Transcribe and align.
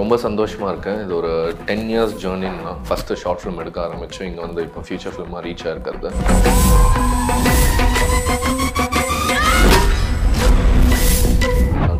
ரொம்ப 0.00 0.14
சந்தோஷமாக 0.24 0.70
இருக்கேன் 0.72 0.98
இது 1.04 1.12
ஒரு 1.18 1.30
டென் 1.68 1.86
இயர்ஸ் 1.92 2.16
ஜேர்னின்னா 2.22 2.72
ஃபஸ்ட்டு 2.88 3.16
ஷார்ட் 3.22 3.40
ஃபிலிம் 3.42 3.60
எடுக்க 3.62 3.78
ஆரம்பிச்சு 3.84 4.20
இங்கே 4.30 4.42
வந்து 4.46 4.60
இப்போ 4.66 4.80
ஃபியூச்சர் 4.86 5.14
ஃபிலிமாக 5.14 5.42
ரீச் 5.46 5.64
ஆகிருக்கிறது 5.68 6.08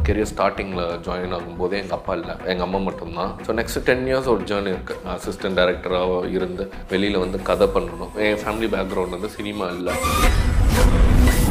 கெரியர் 0.06 0.30
ஸ்டார்டிங்கில் 0.32 0.84
ஜாயின் 1.06 1.34
ஆகும்போதே 1.36 1.76
எங்கள் 1.82 1.96
அப்பா 1.98 2.12
இல்லை. 2.20 2.34
எங்கள் 2.50 2.66
அம்மா 2.66 2.78
மட்டும்தான். 2.88 3.30
ஸோ 3.46 3.50
நெக்ஸ்ட் 3.60 3.82
டென் 3.88 4.04
இயர்ஸ் 4.10 4.30
ஒரு 4.34 4.42
ஜேர்னி 4.50 4.70
இருக்குது 4.74 5.00
நான் 5.04 5.16
அசிஸ்டன்ட் 5.18 5.58
டைரக்டராக 5.60 6.18
இருந்து 6.36 6.64
வெளியில் 6.92 7.22
வந்து 7.24 7.40
கதை 7.50 7.68
பண்ணணும். 7.76 8.12
என் 8.28 8.40
ஃபேமிலி 8.44 8.70
பேக்ரவுண்ட் 8.76 9.16
வந்து 9.18 9.30
சினிமா 9.38 9.68
இல்லை. 9.78 9.94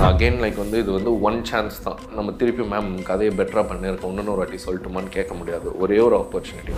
அகெயின் 0.10 0.40
லைக் 0.44 0.60
வந்து 0.62 0.78
இது 0.84 0.92
வந்து 0.96 1.12
ஒன் 1.28 1.40
சான்ஸ் 1.50 1.76
தான். 1.86 2.00
நம்ம 2.18 2.30
திருப்பி 2.40 2.64
மேம் 2.72 2.90
கதையை 3.10 3.32
பெட்டராக 3.40 3.66
பண்ணியிருக்கோம் 3.72 4.14
இன்னொரு 4.14 4.42
வாட்டி 4.42 4.58
சொல்லட்டுமான்னு 4.66 5.16
கேட்க 5.18 5.34
முடியாது. 5.40 5.68
ஒரே 5.84 5.98
ஒரு 6.06 6.16
ஆப்பர்ச்சுனிட்டி 6.22 6.74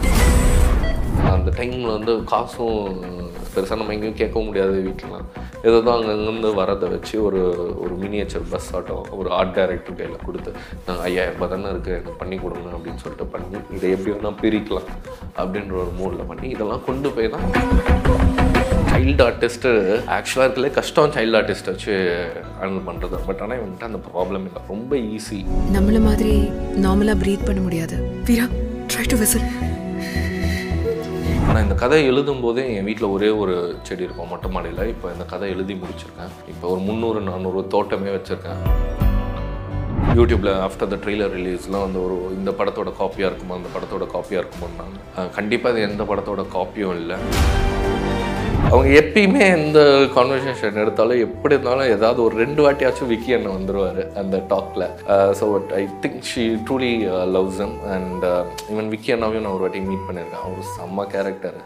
அந்த 1.33 1.49
டைமில் 1.57 1.93
வந்து 1.95 2.13
காசும் 2.31 2.79
பெருசாக 3.53 3.77
நம்ம 3.79 3.93
எங்கேயும் 3.95 4.19
கேட்கவும் 4.21 4.47
முடியாது 4.49 4.75
வீட்டிலலாம் 4.87 5.27
ஏதோ 5.67 5.77
தான் 5.85 5.95
அங்கங்கேருந்து 5.95 6.51
வரதை 6.59 6.87
வச்சு 6.93 7.15
ஒரு 7.27 7.41
ஒரு 7.83 7.93
மினியேச்சர் 8.03 8.47
பஸ் 8.53 8.69
ஆட்டோ 8.77 8.97
ஒரு 9.19 9.29
ஆர்ட் 9.39 9.55
டைரக்டர் 9.57 9.97
கையில் 9.99 10.25
கொடுத்து 10.25 10.51
நாங்கள் 10.87 11.03
ஐயாயிரம் 11.07 11.37
ரூபாய் 11.37 11.53
தானே 11.53 11.71
இருக்குது 11.73 11.95
எனக்கு 11.97 12.19
பண்ணி 12.21 12.37
கொடுங்க 12.43 12.69
அப்படின்னு 12.77 13.03
சொல்லிட்டு 13.03 13.27
பண்ணி 13.35 13.59
இதை 13.77 13.91
எப்படி 13.95 14.13
வேணால் 14.15 14.39
பிரிக்கலாம் 14.43 14.89
அப்படின்ற 15.37 15.75
ஒரு 15.83 15.93
மூடில் 16.01 16.29
பண்ணி 16.31 16.49
இதெல்லாம் 16.55 16.87
கொண்டு 16.89 17.11
போய் 17.17 17.33
தான் 17.35 17.47
சைல்டு 19.03 19.23
ஆர்டிஸ்ட்டு 19.29 19.69
ஆக்சுவலாக 20.15 20.45
இருக்கலே 20.47 20.69
கஷ்டம் 20.75 21.09
சைல்டு 21.15 21.35
ஆர்டிஸ்ட் 21.39 21.69
வச்சு 21.69 21.93
ஹேண்டில் 22.59 22.83
பண்ணுறது 22.85 23.15
பட் 23.25 23.41
ஆனால் 23.43 23.57
இவன்கிட்ட 23.59 23.85
அந்த 23.89 23.99
ப்ராப்ளம் 24.05 24.43
இல்லை. 24.47 24.61
ரொம்ப 24.69 24.91
ஈஸி 25.15 25.39
நம்மள 25.75 25.97
மாதிரி 26.05 26.35
நார்மலா 26.83 27.15
ப்ரீத் 27.23 27.43
பண்ண 27.47 27.61
முடியாது. 27.65 27.95
வீரா 28.27 28.45
ட்ரை 28.93 29.03
டு 29.13 29.17
விசில் 29.21 29.45
ஆனால் 31.47 31.61
இந்த 31.65 31.75
கதை 31.83 31.99
எழுதும் 32.11 32.41
போதே 32.45 32.65
என் 32.75 32.87
வீட்டில் 32.89 33.09
ஒரே 33.15 33.31
ஒரு 33.41 33.55
செடி 33.89 34.07
இருக்கும். 34.07 34.31
மொட்டை 34.33 34.51
மாடியில். 34.55 34.81
இப்போ 34.93 35.09
இந்த 35.15 35.27
கதை 35.33 35.49
எழுதி 35.55 35.75
முடிச்சிருக்கேன். 35.81 36.31
இப்போ 36.53 36.65
ஒரு 36.73 36.81
முந்நூறு 36.87 37.21
நானூறு 37.29 37.63
தோட்டமே 37.75 38.13
வச்சுருக்கேன். 38.17 38.63
யூடியூப்பில் 40.19 40.53
ஆஃப்டர் 40.67 40.91
த 40.93 40.99
ட்ரெய்லர் 41.03 41.35
ரிலீஸ்லாம் 41.39 41.85
வந்து 41.87 42.01
ஒரு 42.05 42.15
இந்த 42.39 42.53
படத்தோட 42.61 42.89
காப்பியாக 43.01 43.31
இருக்குமா 43.31 43.59
அந்த 43.59 43.71
படத்தோட 43.75 44.07
காப்பியாக 44.15 44.43
இருக்குமான்னாங்க 44.43 45.29
கண்டிப்பாக 45.39 45.73
இது 45.75 45.87
எந்த 45.91 46.05
படத்தோட 46.13 46.43
காப்பியும் 46.57 46.97
இல்லை. 47.01 47.19
அவங்க 48.73 48.89
எப்பயுமே 48.99 49.41
எந்த 49.55 49.79
கான்வர்சேஷன் 50.15 50.79
எடுத்தாலும் 50.83 51.21
எப்படி 51.25 51.55
இருந்தாலும் 51.55 51.91
ஏதாவது 51.95 52.19
ஒரு 52.25 52.35
ரெண்டு 52.43 52.61
வாட்டியாச்சும் 52.65 53.11
விக்கி 53.11 53.35
அண்ணன் 53.35 53.57
வந்துருவார் 53.57 54.01
அந்த 54.21 54.37
டாக்ல 54.51 54.83
so 55.39 55.47
I 55.79 55.81
think 56.03 56.23
she 56.31 56.43
truly 56.67 56.93
loves 57.35 57.59
M 57.65 57.75
and 57.95 58.25
even 58.71 58.89
Vicky 58.93 59.13
அண்ணாவையும் 59.15 59.45
நான் 59.45 59.55
ஒரு 59.57 59.65
வாட்டி 59.65 59.81
மீட் 59.89 60.07
பண்ணியிருக்கேன் 60.07 60.43
அவர் 60.45 60.71
செம்ம 60.77 61.05
கேரக்டர் 61.13 61.59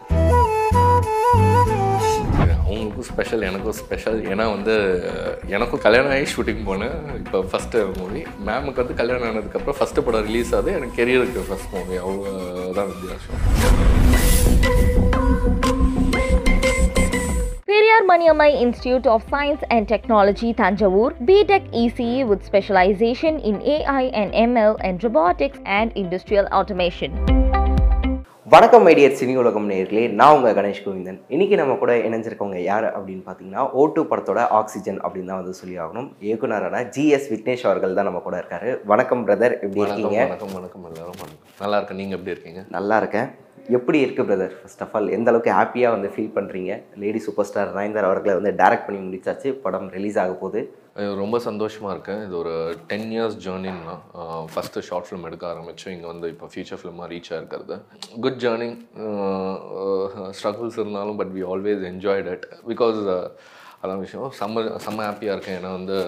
அவங்களுக்கும் 2.68 3.08
ஸ்பெஷல் 3.10 3.46
எனக்கும் 3.48 3.76
ஸ்பெஷல் 3.80 4.18
ஏன்னா 4.32 4.44
வந்து 4.54 4.74
uh, 5.10 5.32
எனக்கும் 5.56 5.84
கல்யாணம் 5.86 6.14
ஆகி 6.16 6.26
ஷூட்டிங் 6.34 6.62
போனேன். 6.68 6.96
இப்போ 7.22 7.40
ஃபஸ்ட்டு 7.50 7.84
மூவி 7.98 8.22
மேமுக்கு 8.48 8.82
வந்து 8.82 8.98
கல்யாணம் 9.00 9.28
ஆனதுக்கப்புறம் 9.30 9.78
ஃபஸ்ட்டு 9.80 10.06
படம் 10.08 10.26
ரிலீஸ் 10.28 10.54
ஆகுது. 10.58 10.76
எனக்கு 10.78 10.98
கெரியருக்கு 11.00 11.48
ஃபஸ்ட் 11.50 11.74
மூவி 11.76 11.98
அவங்க 12.04 12.26
தான் 12.78 12.90
வித்தியாசம். 12.92 14.96
Periyar 17.78 18.04
Maniammai 18.10 18.52
Institute 18.60 19.06
of 19.06 19.20
Science 19.32 19.60
and 19.74 19.86
Technology, 19.90 20.48
Tanjavur, 20.60 21.10
BTech 21.28 21.64
ECE 21.80 22.26
with 22.30 22.40
specialization 22.48 23.34
in 23.48 23.56
AI 23.74 24.04
and 24.20 24.32
ML 24.52 24.74
and 24.86 25.04
robotics 25.06 25.58
and 25.76 25.92
industrial 26.02 26.46
automation. 26.58 27.10
வணக்கம் 28.54 28.84
மைடியர் 28.86 29.16
சினி 29.20 29.34
உலகம் 29.42 29.70
நேர்களே. 29.70 30.04
நான் 30.18 30.34
உங்கள் 30.36 30.56
கணேஷ் 30.58 30.82
கோவிந்தன். 30.84 31.20
இன்னைக்கு 31.34 31.56
நம்ம 31.60 31.74
கூட 31.82 31.94
இணைஞ்சிருக்கவங்க 32.08 32.60
யார் 32.70 32.86
அப்படின்னு 32.98 33.24
பார்த்தீங்கன்னா 33.28 33.64
ஓட்டு 33.80 34.02
படத்தோட 34.12 34.42
ஆக்சிஜன் 34.60 35.00
அப்படின்னு 35.06 35.30
தான் 35.32 35.40
வந்து 35.42 35.58
சொல்லி 35.60 35.76
ஆகணும். 35.84 36.08
இயக்குனரான 36.28 36.84
ஜிஎஸ் 36.96 37.28
விக்னேஷ் 37.34 37.66
அவர்கள் 37.70 37.98
தான் 37.98 38.08
நம்ம 38.10 38.22
கூட 38.28 38.36
இருக்காரு. 38.42 38.70
வணக்கம் 38.92 39.26
பிரதர் 39.28 39.54
எப்படி 39.66 39.84
இருக்கீங்க? 39.88 40.18
வணக்கம் 40.30 40.56
வணக்கம் 40.60 40.86
எல்லாரும் 40.90 41.20
வணக்கம். 41.24 41.52
நல்லா 41.64 41.78
இருக்கேன். 41.80 42.00
நீங்கள் 42.02 42.18
எப்படி 42.18 42.34
இருக்கீங்க? 42.36 42.62
நல்லா 42.78 42.98
இருக்கேன். 43.02 43.28
எப்படி 43.76 43.98
இருக்குது 44.02 44.26
பிரதர் 44.28 44.52
ஃபர்ஸ்ட் 44.58 44.82
ஆஃப் 44.84 44.92
ஆல் 44.96 45.08
எந்த 45.16 45.28
அளவுக்கு 45.30 45.50
ஹாப்பியாக 45.58 45.94
வந்து 45.94 46.08
ஃபீல் 46.12 46.34
பண்ணுறீங்க 46.36 46.72
லேடி 47.02 47.20
சூப்பர் 47.24 47.46
ஸ்டார் 47.48 47.74
நயன்தார் 47.78 48.06
அவர்களை 48.08 48.34
வந்து 48.38 48.52
டைரக்ட் 48.60 48.86
பண்ணி 48.86 49.00
முடிச்சாச்சு 49.06 49.48
படம் 49.64 49.88
ரிலீஸ் 49.96 50.18
ஆக 50.22 50.34
போகுது. 50.42 50.60
ரொம்ப 51.22 51.36
சந்தோஷமாக 51.48 51.94
இருக்கேன் 51.94 52.22
இது 52.26 52.34
ஒரு 52.42 52.54
டென் 52.92 53.10
இயர்ஸ் 53.16 53.36
ஜேர்னின்னா 53.44 53.96
ஃபஸ்ட்டு 54.52 54.84
ஷார்ட் 54.88 55.06
ஃபிலிம் 55.08 55.26
எடுக்க 55.28 55.44
ஆரம்பித்தோம் 55.50 55.94
இங்கே 55.96 56.08
வந்து 56.12 56.30
இப்போ 56.34 56.48
ஃபியூச்சர் 56.52 56.80
ஃபிலிமாக 56.80 57.08
ரீச் 57.12 57.30
ஆகிருக்கிறது 57.34 57.76
குட் 58.24 58.40
ஜேர்னி 58.44 58.70
ஸ்ட்ரகிள்ஸ் 60.38 60.80
இருந்தாலும் 60.82 61.20
but 61.20 61.32
we 61.36 61.44
always 61.52 61.84
enjoyed 61.92 62.30
it 62.34 62.46
because 62.72 62.98
அதான் 63.82 64.02
விஷயம். 64.06 64.28
செம்ம 64.40 64.66
செம்ம 64.86 65.00
ஹாப்பியாக 65.08 65.36
இருக்கேன். 65.36 65.58
ஏன்னா 65.60 65.72
வந்து 65.78 65.98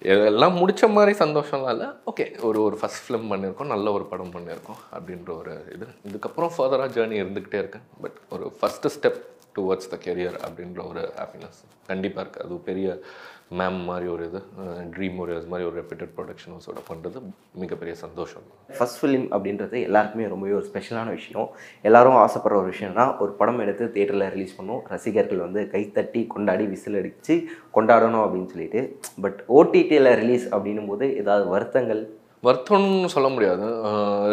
எல்லாம் 0.00 0.54
முடித்த 0.54 0.88
மாதிரி 0.88 1.18
சந்தோஷம்லாம் 1.18 1.70
இல்லை. 1.70 1.86
ஓகே 1.86 2.42
ஒரு 2.42 2.62
ஒரு 2.62 2.78
ஃபஸ்ட் 2.82 3.02
ஃபிலிம் 3.08 3.30
பண்ணியிருக்கோம் 3.30 3.66
நல்ல 3.66 3.92
ஒரு 3.92 4.04
படம் 4.04 4.30
பண்ணியிருக்கோம் 4.30 4.80
அப்படின்ற 4.92 5.38
ஒரு 5.38 5.64
இது. 5.74 5.86
இதுக்கப்புறம் 6.08 6.50
ஃபர்தராக 6.58 6.90
ஜேர்னி 6.96 7.18
இருந்துக்கிட்டே 7.22 7.58
இருக்கேன். 7.58 7.82
பட் 8.00 8.18
ஒரு 8.30 8.52
first 8.60 8.90
step 9.00 9.20
towards 9.56 9.90
the 9.94 9.98
career 10.06 10.38
அப்படின்ற 10.46 10.80
ஒரு 10.90 11.02
ஹாப்பினஸ் 11.22 11.58
கண்டிப்பாக 11.90 12.22
இருக்குது 12.24 12.44
அது 12.46 12.62
பெரிய 12.70 12.88
மேம் 13.58 13.78
மாதிரி 13.88 14.06
ஒரு 14.14 14.24
இது 14.28 14.40
ட்ரீம் 14.94 15.18
ஒரு 15.24 15.34
மாதிரி 15.52 15.66
ஒரு 15.68 15.76
ரெப்யூட்டட் 15.80 16.10
ப்ரொடக்ஷன் 16.16 16.52
ஹவுஸோட 16.54 16.80
பண்ணுறது 16.88 17.18
மிகப்பெரிய 17.62 17.94
சந்தோஷம். 18.02 18.44
ஃபஸ்ட் 18.78 18.98
ஃபிலிம் 19.00 19.24
அப்படின்றது 19.34 19.76
எல்லாருக்குமே 19.88 20.26
ரொம்பவே 20.32 20.52
ஒரு 20.58 20.66
ஸ்பெஷலான 20.70 21.12
விஷயம். 21.18 21.48
எல்லாரும் 21.88 22.18
ஆசைப்படுற 22.24 22.58
ஒரு 22.62 22.68
விஷயம்னா 22.74 23.06
ஒரு 23.24 23.32
படம் 23.40 23.62
எடுத்து 23.64 23.86
தேட்டரில் 23.96 24.26
ரிலீஸ் 24.34 24.56
பண்ணும் 24.58 24.82
ரசிகர்கள் 24.92 25.44
வந்து 25.46 25.62
கைத்தட்டி 25.74 26.22
கொண்டாடி 26.34 26.66
விசில் 26.74 27.00
அடித்து 27.00 27.36
கொண்டாடணும் 27.78 28.24
அப்படின்னு 28.26 28.52
சொல்லிட்டு. 28.54 28.82
பட் 29.26 29.40
ஓடிடியில் 29.58 30.14
ரிலீஸ் 30.22 30.46
அப்படின்னும் 30.54 30.90
போது 30.92 31.08
ஏதாவது 31.22 31.46
வருத்தங்கள் 31.54 32.02
வருத்தம்னு 32.46 33.08
சொல்ல 33.14 33.28
முடியாது. 33.34 33.64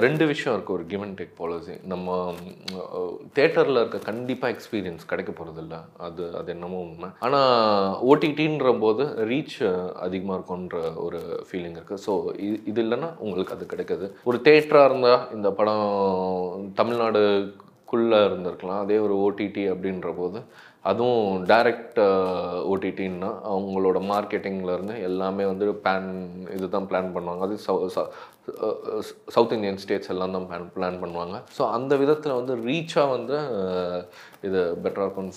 ரெண்டு 0.05 0.23
விஷயம் 0.31 0.53
இருக்குது 0.55 0.75
ஒரு 0.75 0.83
கிவ் 0.91 1.03
அண்ட் 1.05 1.17
டேக் 1.19 1.31
பாலிசி 1.39 1.73
நம்ம 1.91 2.17
தேட்டரில் 3.37 3.79
இருக்க 3.81 3.99
கண்டிப்பாக 4.09 4.53
எக்ஸ்பீரியன்ஸ் 4.55 5.09
கிடைக்க 5.11 5.31
போகிறதில்ல 5.39 5.77
அது 6.07 6.23
அது 6.39 6.51
என்னமோ 6.55 6.79
உண்மை. 6.85 7.09
ஆனால் 7.25 7.95
ஓடிடின்ற 8.11 8.73
போது 8.83 9.05
ரீச் 9.31 9.57
அதிகமாக 10.05 10.37
இருக்கும்ன்ற 10.37 10.79
ஒரு 11.05 11.21
ஃபீலிங் 11.47 11.77
இருக்குது 11.79 12.03
ஸோ 12.05 12.13
இது 12.47 12.57
இது 12.71 12.81
இல்லைன்னா 12.85 13.11
உங்களுக்கு 13.25 13.55
அது 13.57 13.71
கிடைக்காது. 13.73 14.07
ஒரு 14.29 14.39
தேட்டராக 14.49 14.89
இருந்தால் 14.91 15.27
இந்த 15.37 15.51
படம் 15.59 15.85
தமிழ்நாடு 16.81 17.23
குள்ளே 17.91 18.19
இருந்திருக்கலாம். 18.27 18.83
அதே 18.85 18.95
ஒரு 19.07 19.15
ஓடிடி 19.25 19.63
அப்படின்ற 19.71 20.09
போது 20.21 20.39
அதுவும் 20.85 21.45
டைரக்ட் 21.45 21.99
ஓடிடின்னா 22.71 23.29
அவங்களோட 23.53 23.99
மார்க்கெட்டிங்லேருந்து 24.11 24.95
எல்லாமே 25.01 25.45
வந்து 25.45 25.65
பிளான் 25.83 26.09
இது 26.55 26.69
தான் 26.69 26.87
பிளான் 26.89 27.13
பண்ணுவாங்க. 27.15 27.43
அது 27.47 27.55
சவு- 27.67 27.87
ச- 27.95 28.09
சவுத் 29.33 29.53
இந்தியன் 29.55 29.79
ஸ்டேட்ஸ் 29.83 30.11
எல்லாம் 30.13 30.33
தான் 30.35 30.45
பிளான் 30.49 30.69
பிளான் 30.75 30.99
பண்ணுவாங்க. 31.03 31.35
ஸோ 31.57 31.61
அந்த 31.77 31.93
விதத்தில் 32.01 32.37
வந்து 32.39 32.53
ரீச்சாக 32.67 33.13
வந்து 33.15 33.37
இது 34.47 34.59
பெட்டராக 34.83 35.07
இருக்கும் 35.07 35.31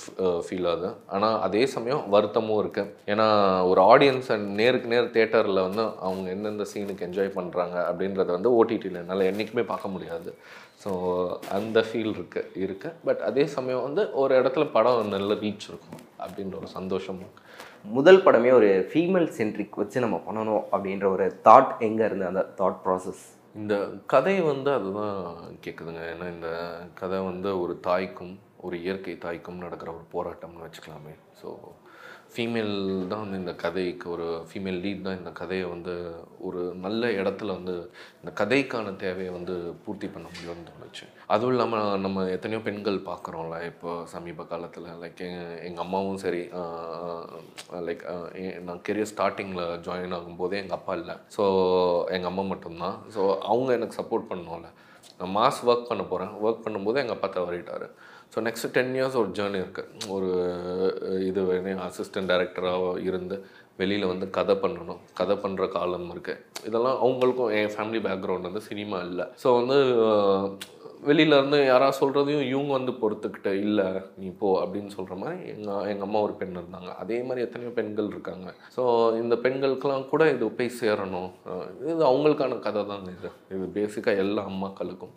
ஃபீல் 0.47 0.69
ஆகுது 0.73 0.89
ஆனால் 1.17 1.37
அதே. 1.47 1.63
சமயம் 1.77 2.03
வருத்தமும் 2.15 2.61
இருக்குது 2.63 2.93
ஏன்னா 3.13 3.27
ஒரு 3.71 3.81
ஆடியன்ஸை 3.93 4.37
நேருக்கு 4.61 4.93
நேர் 4.95 5.13
தேட்டரில் 5.17 5.65
வந்து 5.67 5.83
அவங்க 6.07 6.27
எந்தெந்த 6.37 6.67
சீனுக்கு 6.73 7.07
என்ஜாய் 7.09 7.37
பண்ணுறாங்க 7.39 7.77
அப்படின்றத 7.91 8.31
வந்து 8.39 8.53
ஓடிடியில் 8.61 9.01
என்னால் 9.03 9.29
என்றைக்குமே 9.31 9.65
பார்க்க 9.73 9.95
முடியாது. 9.97 10.33
ஸோ 10.85 10.91
அந்த 11.59 11.79
ஃபீல் 11.89 12.13
இருக்கு 12.17 12.43
இருக்குது 12.65 12.97
பட் 13.07 13.23
அதே 13.29 13.45
சமயம் 13.57 13.87
வந்து 13.87 14.03
ஒரு 14.23 14.33
இடத்துல 14.41 14.67
படம் 14.77 15.15
நல்ல 15.17 15.35
ரீச் 15.45 15.69
இருக்கும் 15.71 16.03
அப்படின்ற 16.25 16.55
ஒரு 16.61 16.69
சந்தோஷமும். 16.79 17.35
முதல் 17.85 18.23
படமே 18.23 18.51
ஒரு 18.51 18.69
ஃபீமேல் 18.93 19.29
சென்ட்ரிக் 19.31 19.77
வச்சு 19.77 19.99
நம்ம 20.01 20.17
பண்ணணும் 20.27 20.63
அப்படின்ற 20.73 21.07
ஒரு 21.07 21.27
தாட் 21.45 21.73
எங்கே 21.81 22.05
இருந்து 22.05 22.27
அந்த 22.27 22.43
தாட் 22.59 22.81
ப்ராசஸ் 22.85 23.23
இந்த 23.55 23.75
கதை 24.07 24.35
வந்து 24.41 24.71
அதுதான் 24.73 25.17
கேட்குதுங்க 25.65 26.03
ஏன்னா 26.13 26.27
இந்த 26.35 26.49
கதை 26.95 27.19
வந்து 27.21 27.61
ஒரு 27.61 27.75
தாய்க்கும் 27.81 28.35
ஒரு 28.57 28.77
இயற்கை 28.83 29.15
தாய்க்கும் 29.19 29.63
நடக்கிற 29.65 29.91
ஒரு 29.93 30.07
போராட்டம்னு 30.13 30.65
வச்சுக்கலாமே. 30.67 31.15
ஸோ 31.43 31.49
ஃபீமேல் 32.33 32.73
தான் 33.11 33.23
வந்து 33.23 33.39
இந்த 33.43 33.53
கதைக்கு 33.63 34.07
ஒரு 34.15 34.27
ஃபீமேல் 34.49 34.81
லீட் 34.85 35.05
தான் 35.07 35.19
இந்த 35.21 35.31
கதையை 35.41 35.67
வந்து 35.73 35.95
ஒரு 36.47 36.61
நல்ல 36.85 37.11
இடத்துல 37.21 37.55
வந்து 37.59 37.75
இந்த 38.21 38.31
கதைக்கான 38.41 38.93
தேவையை 39.03 39.31
வந்து 39.37 39.55
பூர்த்தி 39.85 40.09
பண்ண 40.15 40.27
முடியும்னு 40.33 40.67
தோணுச்சு. 40.69 41.07
அதுவும் 41.35 41.55
இல்லாமல் 41.55 42.03
நம்ம 42.05 42.25
எத்தனையோ 42.35 42.61
பெண்கள் 42.67 42.99
பார்க்குறோம்ல 43.11 43.59
இப்போ 43.71 43.93
சமீப 44.15 44.47
காலத்தில் 44.53 44.89
லைக் 45.05 45.23
எங்கள் 45.69 45.85
அம்மாவும் 45.87 46.21
சரி 46.25 46.43
லைக் 47.89 48.05
நான் 48.69 48.85
கெரியர் 48.89 49.13
ஸ்டார்டிங்கில் 49.13 49.65
ஜாயின் 49.89 50.17
ஆகும்போதே 50.19 50.61
எங்கள் 50.63 50.79
அப்பா 50.79 50.95
இல்லை. 51.01 51.17
ஸோ 51.37 51.45
எங்கள் 52.17 52.31
அம்மா 52.33 52.45
மட்டும்தான். 52.53 52.99
ஸோ 53.17 53.23
அவங்க 53.53 53.73
எனக்கு 53.79 54.01
சப்போர்ட் 54.01 54.31
பண்ணோம்ல 54.33 54.71
நான் 55.21 55.35
மாஸ் 55.39 55.65
ஒர்க் 55.71 55.91
பண்ண 55.91 56.03
போகிறேன் 56.11 56.33
ஒர்க் 56.45 56.65
பண்ணும்போது 56.65 57.01
எங்கள் 57.03 57.17
அப்பா 57.17 57.29
தவறிட்டார். 57.37 57.89
ஸோ 58.35 58.39
நெக்ஸ்ட் 58.47 58.73
டென் 58.77 58.95
இயர்ஸ் 58.99 59.21
ஒரு 59.23 59.31
ஜேர்னி 59.39 59.61
இருக்குது 59.65 60.11
ஒரு 60.17 60.31
இது 61.29 61.43
அசிஸ்டன்ட் 61.89 62.31
டைரக்டராக 62.33 62.91
இருந்து 63.09 63.39
வெளியில் 63.81 64.11
வந்து 64.11 64.27
கதை 64.37 64.55
பண்ணணும். 64.63 65.03
கதை 65.19 65.35
பண்ணுற 65.43 65.65
காலம் 65.75 66.09
இருக்குது 66.15 66.41
இதெல்லாம் 66.69 66.97
அவங்களுக்கும் 67.05 67.53
என் 67.59 67.75
ஃபேமிலி 67.75 68.01
பேக்ரவுண்ட் 68.07 68.49
வந்து 68.49 68.63
சினிமா 68.71 68.99
இல்லை. 69.09 69.27
ஸோ 69.43 69.49
வந்து 69.59 69.77
வெளியிலேருந்து 71.09 71.59
யாராவது 71.71 71.99
சொல்கிறதையும் 72.01 72.49
இவங்க 72.53 72.73
வந்து 72.77 72.93
பொறுத்துக்கிட்ட 73.03 73.51
இல்லை 73.65 73.87
நீ 74.21 74.29
போ 74.41 74.49
அப்படின்னு 74.63 74.91
சொல்கிற 74.97 75.17
மாதிரி 75.21 75.37
எங்கள் 75.53 75.87
எங்கள் 75.91 76.07
அம்மா 76.07 76.21
ஒரு 76.27 76.35
பெண் 76.41 76.59
இருந்தாங்க. 76.61 76.91
அதே 77.03 77.19
மாதிரி 77.27 77.45
எத்தனையோ 77.47 77.73
பெண்கள் 77.79 78.13
இருக்காங்க. 78.15 78.49
ஸோ 78.77 78.83
இந்த 79.23 79.35
பெண்களுக்கெல்லாம் 79.45 80.11
கூட 80.13 80.25
இது 80.35 80.49
போய் 80.59 80.79
சேரணும். 80.81 81.31
இது 81.93 82.03
அவங்களுக்கான 82.11 82.59
கதை 82.67 82.83
தான் 82.93 83.07
இது. 83.17 83.31
இது 83.57 83.67
பேசிக்காக 83.79 84.25
எல்லா 84.25 84.45
அம்மாக்களுக்கும். 84.53 85.15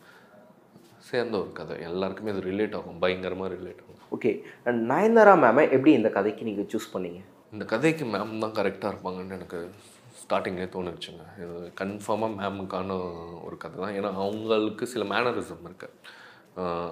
சேர்ந்த 1.11 1.39
ஒரு 1.39 1.51
கதை. 1.51 1.79
எல்லாருக்குமே 1.79 2.31
இது 2.31 2.51
ரிலேட் 2.51 2.75
ஆகும் 2.75 2.99
பயங்கரமாக 2.99 3.53
ரிலேட் 3.53 3.79
ஆகும். 3.83 3.99
ஓகே 4.11 4.41
நயன்தாரா 4.65 5.33
மேமை 5.39 5.63
எப்படி 5.63 5.91
இந்த 5.91 6.09
கதைக்கு 6.09 6.43
நீங்கள் 6.43 6.69
சூஸ் 6.73 6.95
பண்ணீங்க? 6.95 7.19
இந்த 7.51 7.65
கதைக்கு 7.65 8.05
மேம் 8.05 8.37
தான் 8.37 8.51
கரெக்டாக 8.51 8.93
இருப்பாங்கன்னு 8.93 9.31
எனக்கு 9.31 9.69
ஸ்டார்டிங்லேயே 10.21 10.69
தோணுச்சுங்க. 10.75 11.23
இது 11.37 11.73
கன்ஃபார்மாக 11.81 12.35
மேமுக்கான 12.41 12.89
ஒரு 13.43 13.57
கதை 13.57 13.79
தான். 13.79 13.93
ஏன்னா 13.93 14.13
அவங்களுக்கு 14.13 14.87
சில 14.87 15.05
மேனரிசம் 15.05 15.63
இருக்கு. 15.63 15.89
அஹ் 16.03 16.19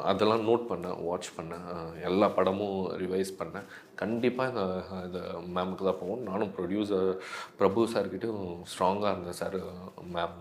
அதெல்லாம் 0.09 0.45
நோட் 0.49 0.63
பண்ணேன் 0.71 0.99
வாட்ச் 1.07 1.29
பண்ணேன். 1.37 1.65
எல்லா 2.09 2.27
படமும் 2.37 2.77
ரிவைஸ் 3.03 3.31
பண்ணேன். 3.39 3.67
கண்டிப்பாக 4.01 4.65
இந்த 5.07 5.19
மேமுக்கு 5.55 5.87
தான் 5.89 6.01
போவோம் 6.01 6.27
நானும் 6.29 6.53
ப்ரொடியூசர் 6.57 7.09
பிரபு 7.59 7.87
சார்கிட்டையும் 7.93 8.45
ஸ்ட்ராங்காக 8.73 9.13
இருந்தேன் 9.13 9.41
சார் 9.43 9.59
மேம் 10.15 10.39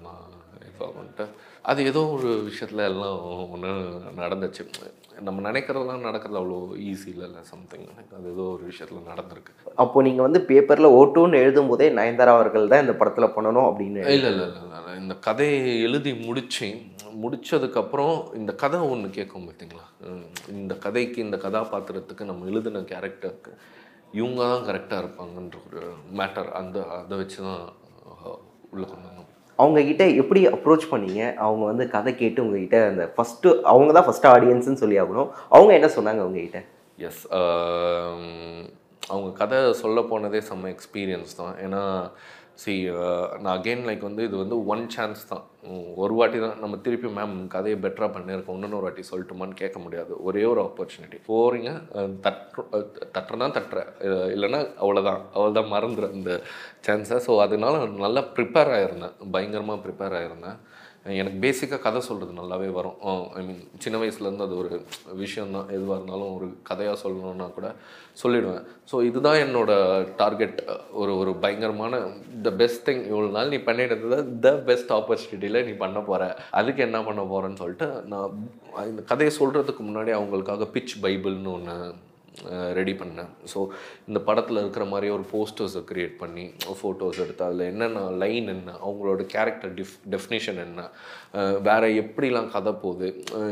வந்துட்டு 0.96 1.24
அது 1.70 1.80
ஏதோ 1.90 2.00
ஒரு 2.16 2.28
விஷயத்தில் 2.48 2.88
எல்லாம் 2.90 3.16
ஒன்று 3.54 3.70
நடந்துச்சு. 4.20 4.62
நம்ம 5.26 5.38
நினைக்கிறதெல்லாம் 5.46 6.04
நடக்கிறது 6.08 6.38
அவ்வளோ 6.40 6.58
ஈஸி 6.88 7.08
இல்லைல்ல 7.12 7.40
சம்திங் 7.50 7.86
அது 8.16 8.28
ஏதோ 8.34 8.44
ஒரு 8.54 8.64
விஷயத்தில் 8.70 9.08
நடந்திருக்கு. 9.12 9.52
அப்போ 9.84 10.02
நீங்கள் 10.06 10.26
வந்து 10.26 10.40
பேப்பரில் 10.50 10.94
ஓட்டுன்னு 10.98 11.40
எழுதும் 11.44 11.70
போதே 11.70 11.88
நயன்தாரா 11.98 12.34
அவர்கள் 12.38 12.70
தான் 12.72 12.84
இந்த 12.84 12.94
படத்தில் 13.00 13.34
பண்ணணும் 13.36 13.68
அப்படின்னு 13.70 14.04
இல்லை 14.04 14.30
இல்லை 14.32 14.46
இல்லை 14.48 14.62
இல்லை 14.78 14.94
இந்த 15.02 15.16
கதையை 15.26 15.58
எழுதி 15.88 16.12
முடித்தேன் 16.26 16.80
முடிச்சதுக்கப்புறம் 17.22 18.16
இந்த 18.40 18.52
கதை 18.62 18.78
ஒன்று 18.92 19.08
கேட்கும் 19.16 19.46
பார்த்தீங்களா? 19.48 19.84
இந்த 20.60 20.74
கதைக்கு 20.84 21.18
இந்த 21.26 21.38
கதாபாத்திரத்துக்கு 21.44 22.28
நம்ம 22.30 22.46
எழுதின 22.52 22.82
கேரக்டருக்கு 22.92 23.52
இவங்க 24.18 24.40
தான் 24.50 24.66
கரெக்டாக 24.68 25.02
இருப்பாங்கன்ற 25.02 25.58
ஒரு 25.68 25.82
மேட்டர் 26.20 26.50
அந்த 26.60 26.76
அதை 26.98 27.16
வச்சு 27.22 27.38
தான் 27.48 27.62
உள்ளே 28.72 28.86
கொண்டு 28.92 29.08
வந்தோம். 29.08 29.28
அவங்க 29.58 29.80
கிட்ட 29.88 30.04
எப்படி 30.22 30.40
அப்ரோச் 30.54 30.90
பண்ணீங்க? 30.92 31.22
அவங்க 31.44 31.64
வந்து 31.70 31.84
கதை 31.94 32.12
கேட்டு 32.22 32.44
உங்ககிட்ட 32.44 32.78
அந்த 32.90 33.04
ஃபஸ்ட்டு 33.16 33.54
அவங்க 33.72 33.90
தான் 33.96 34.08
ஃபஸ்ட்டு 34.08 34.30
ஆடியன்ஸ்னு 34.34 34.80
சொல்லி 34.82 34.98
ஆகணும். 35.02 35.30
அவங்க 35.56 35.72
என்ன 35.78 35.90
சொன்னாங்க 35.98 36.22
உங்ககிட்ட? 36.28 36.60
எஸ் 37.08 37.22
அவங்க 39.12 39.30
கதை 39.40 39.58
சொல்ல 39.82 39.98
போனதே 40.10 40.40
செம்ம 40.48 40.68
எக்ஸ்பீரியன்ஸ் 40.74 41.38
தான். 41.40 41.54
ஏன்னா 41.64 41.82
சி 42.62 42.72
uh, 42.90 43.26
நான் 43.42 43.52
அகெயின் 43.56 43.84
லைக் 43.88 44.04
வந்து 44.06 44.22
இது 44.28 44.36
வந்து 44.40 44.56
ஒன் 44.72 44.82
சான்ஸ் 44.94 45.20
தான். 45.32 45.44
ஒரு 46.02 46.14
வாட்டி 46.18 46.38
தான் 46.44 46.56
நம்ம 46.62 46.76
திருப்பி 46.84 47.08
மேம் 47.18 47.34
கதையை 47.54 47.76
பெட்டராக 47.84 48.10
பண்ணியிருக்கோம். 48.14 48.56
இன்னொரு 48.58 48.86
வாட்டி 48.86 49.02
சொல்லட்டுமான்னு 49.10 49.60
கேட்க 49.60 49.78
முடியாது. 49.84 50.12
ஒரே 50.28 50.42
ஒரு 50.44 50.60
ஆப்பர்ச்சுனிட்டி 50.64 51.18
போகிறீங்க 51.28 51.70
தட்டு 52.24 52.62
தட்டுறதான் 53.14 53.56
தட்டுற. 53.58 53.82
இல்லைன்னா 54.34 54.60
அவ்வளோதான் 54.82 55.20
அவ்வளோதான் 55.34 55.72
மறந்துடும் 55.74 56.16
இந்த 56.20 56.32
சான்ஸை 56.88 57.18
ஸோ 57.28 57.34
அதனால 57.46 57.84
நல்லா 58.06 58.24
ப்ரிப்பேர் 58.38 58.72
ஆகிருந்தேன் 58.78 59.16
பயங்கரமாக 59.36 59.82
ப்ரிப்பேர் 59.86 60.16
ஆகிருந்தேன் 60.20 60.58
எனக்கு 61.20 61.38
பேசிக்காக 61.44 61.82
கதை 61.84 62.00
சொல்கிறது 62.06 62.32
நல்லாவே 62.38 62.68
வரும். 62.78 62.96
ஐ 63.38 63.42
மீன் 63.46 63.60
சின்ன 63.84 63.96
வயசுலேருந்து 64.00 64.46
அது 64.46 64.54
ஒரு 64.62 64.70
விஷயம் 65.22 65.54
தான் 65.56 65.70
எதுவாக 65.76 65.96
இருந்தாலும் 65.98 66.32
ஒரு 66.36 66.46
கதையாக 66.70 66.96
சொல்லணுன்னா 67.02 67.46
கூட 67.58 67.68
சொல்லிடுவேன். 68.22 68.64
ஸோ 68.90 68.96
இதுதான் 69.08 69.40
என்னோட 69.44 69.70
டார்கெட் 70.22 70.58
ஒரு 71.02 71.12
ஒரு 71.20 71.32
பயங்கரமான 71.44 72.00
த 72.46 72.52
பெஸ்ட் 72.62 72.84
திங் 72.88 73.04
இவ்வளோ 73.12 73.30
நாள் 73.36 73.52
நீ 73.54 73.60
பண்ணிட்டு 73.68 74.18
த 74.46 74.52
பெஸ்ட் 74.68 74.92
ஆப்பர்ச்சுனிட்டியில் 74.98 75.66
நீ 75.68 75.74
பண்ண 75.84 76.00
போகிற 76.10 76.28
அதுக்கு 76.60 76.82
என்ன 76.88 77.00
பண்ண 77.08 77.24
போகிறேன்னு 77.32 77.62
சொல்லிட்டு 77.62 77.88
நான் 78.12 78.36
இந்த 78.92 79.04
கதையை 79.12 79.32
சொல்கிறதுக்கு 79.40 79.84
முன்னாடி 79.88 80.12
அவங்களுக்காக 80.18 80.68
பிச் 80.76 80.94
பைபிள்னு 81.06 81.54
ஒன்று 81.56 81.78
ரெடி 82.78 82.94
பண்ணேன். 83.00 83.30
ஸோ 83.52 83.60
இந்த 84.08 84.20
படத்தில் 84.28 84.62
இருக்கிற 84.62 84.84
மாதிரி 84.92 85.08
ஒரு 85.16 85.24
போஸ்டர்ஸை 85.32 85.82
க்ரியேட் 85.90 86.14
பண்ணி 86.22 86.44
ஃபோட்டோஸ் 86.80 87.20
எடுத்து 87.24 87.44
அதில் 87.48 87.64
என்னென்ன 87.70 88.04
லைன் 88.22 88.48
என்ன 88.56 88.76
அவங்களோட 88.84 89.24
கேரக்டர் 89.34 89.72
டிஃப் 89.78 89.94
டெஃபினேஷன் 90.14 90.60
என்ன 90.66 90.84
வேறு 91.68 91.88
எப்படிலாம் 92.02 92.50
கதை 92.56 92.72
போகுது 92.84 93.08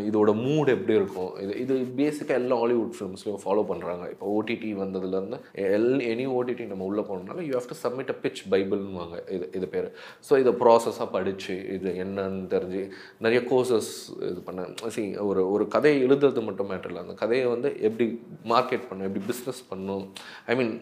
இதோட 0.09 0.31
மூட் 0.45 0.71
எப்படி 0.77 0.95
இருக்கும் 1.01 1.33
இது 1.45 1.55
இது 1.65 1.75
பேசிக்காக 2.01 2.41
எல்லா 2.43 2.59
ஹாலிவுட் 2.63 2.95
ஃபிலிம்ஸ்லையும் 2.99 3.43
ஃபாலோ 3.45 3.65
பண்ணுறாங்க 3.71 4.05
இப்போ 4.15 4.27
ஓடிடி 4.37 4.71
வந்ததுலேருந்து 4.83 5.41
எல் 5.77 5.93
எனி 6.13 6.27
ஓடிடி 6.39 6.67
நம்ம 6.73 6.87
உள்ளே 6.91 7.05
போனோம்னால 7.09 7.45
you 7.49 7.53
have 7.59 7.71
to 7.73 7.79
submit 7.85 8.13
a 8.15 8.19
pitch 8.25 8.43
பைபிள்னுவாங்க 8.55 9.17
இது 9.37 9.47
இது 9.59 9.67
பேர். 9.75 9.89
ஸோ 10.29 10.33
இதை 10.43 10.53
ப்ராசஸாக 10.63 11.09
படித்து 11.17 11.55
இது 11.77 11.91
என்னன்னு 12.05 12.43
தெரிஞ்சு 12.55 12.83
நிறைய 13.25 13.41
கோர்சஸ் 13.51 13.91
இது 14.31 14.41
பண்ணேன். 14.49 14.73
சி 14.95 15.03
ஒரு 15.31 15.43
ஒரு 15.55 15.65
கதையை 15.75 15.99
எழுதுறது 16.07 16.43
மட்டும் 16.49 16.71
மேட்டர் 16.73 16.91
இல்லை. 16.93 17.03
அந்த 17.07 17.15
கதையை 17.23 17.47
வந்து 17.55 17.69
எப்படி 17.89 18.07
மார்க்கெட் 18.53 18.76
பண்ணணும் 18.89 19.09
எப்படி 19.09 19.25
பிஸ்னஸ் 19.31 19.61
பண்ணணும். 19.71 20.05
ஐ 20.51 20.55
மீன் 20.61 20.73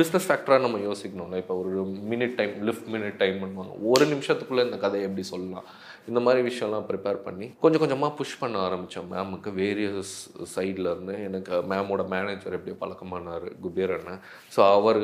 பிஸ்னஸ் 0.00 0.28
ஃபேக்டராக 0.28 0.64
நம்ம 0.66 0.80
யோசிக்கணும்ல. 0.88 1.40
இப்போ 1.42 1.56
ஒரு 1.62 1.72
minute 2.12 2.36
time 2.40 2.54
lift 2.68 2.88
minute 2.94 3.18
time 3.22 3.38
பண்ணுவாங்க. 3.44 3.74
ஒரு 3.92 4.06
நிமிஷத்துக்குள்ளே 4.12 4.66
இந்த 4.68 4.78
கதையை 4.84 5.06
எப்படி 5.08 5.26
சொல்லலாம்? 5.32 5.68
இந்த 6.10 6.20
மாதிரி 6.24 6.40
விஷயம்லாம் 6.48 6.86
ப்ரிப்பேர் 6.88 7.18
பண்ணி 7.26 7.46
கொஞ்சம் 7.60 7.82
கொஞ்சமாக 7.82 8.16
புஷ் 8.18 8.38
பண்ண 8.40 8.56
ஆரம்பித்தோம் 8.68 9.10
மேமுக்கு 9.12 9.50
வேரியஸ் 9.60 10.14
சைடில் 10.54 10.90
இருந்து 10.92 11.14
எனக்கு 11.28 11.54
மேமோட 11.70 12.02
மேனேஜர் 12.14 12.56
எப்படி 12.58 12.74
பழக்கமானார் 12.82 13.46
குபேர் 13.66 13.94
அண்ணன். 13.98 14.20
ஸோ 14.54 14.60
அவர் 14.78 15.00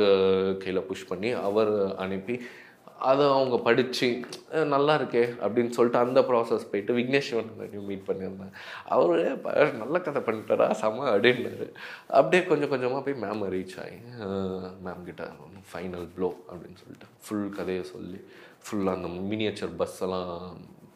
கையில் 0.64 0.86
புஷ் 0.90 1.08
பண்ணி 1.12 1.30
அவர் 1.48 1.72
அனுப்பி 2.06 2.36
அதை 3.08 3.24
அவங்க 3.34 3.56
படித்து 3.66 4.08
நல்லா 4.72 4.92
இருக்கே 5.00 5.22
அப்படின்னு 5.44 5.74
சொல்லிட்டு 5.76 6.00
அந்த 6.04 6.20
ப்ராசஸ் 6.28 6.66
போயிட்டு 6.70 6.96
விக்னேஷ் 6.98 7.30
நியூ 7.72 7.82
மீட் 7.90 8.06
பண்ணியிருந்தேன். 8.08 8.52
அவர் 8.94 9.74
நல்ல 9.82 9.98
கதை 10.06 10.22
பண்ணிட்டாரா 10.26 10.66
செம 10.82 11.06
அப்படின்னாரு. 11.12 11.68
அப்படியே 12.18 12.42
கொஞ்சம் 12.50 12.72
கொஞ்சமாக 12.72 13.02
போய் 13.06 13.20
மேம் 13.24 13.44
ரீச் 13.56 13.76
ஆகி 13.84 13.98
மேம் 14.86 15.06
கிட்ட 15.08 15.26
ஃபைனல் 15.72 16.06
ப்ளோ 16.16 16.30
அப்படின்னு 16.50 16.80
சொல்லிட்டு 16.82 17.08
ஃபுல் 17.24 17.48
கதையை 17.58 17.84
சொல்லி 17.94 18.20
ஃபுல்லாக 18.64 18.98
அந்த 18.98 19.10
மினியேச்சர் 19.32 19.78
பஸ் 19.82 20.00
எல்லாம் 20.06 20.34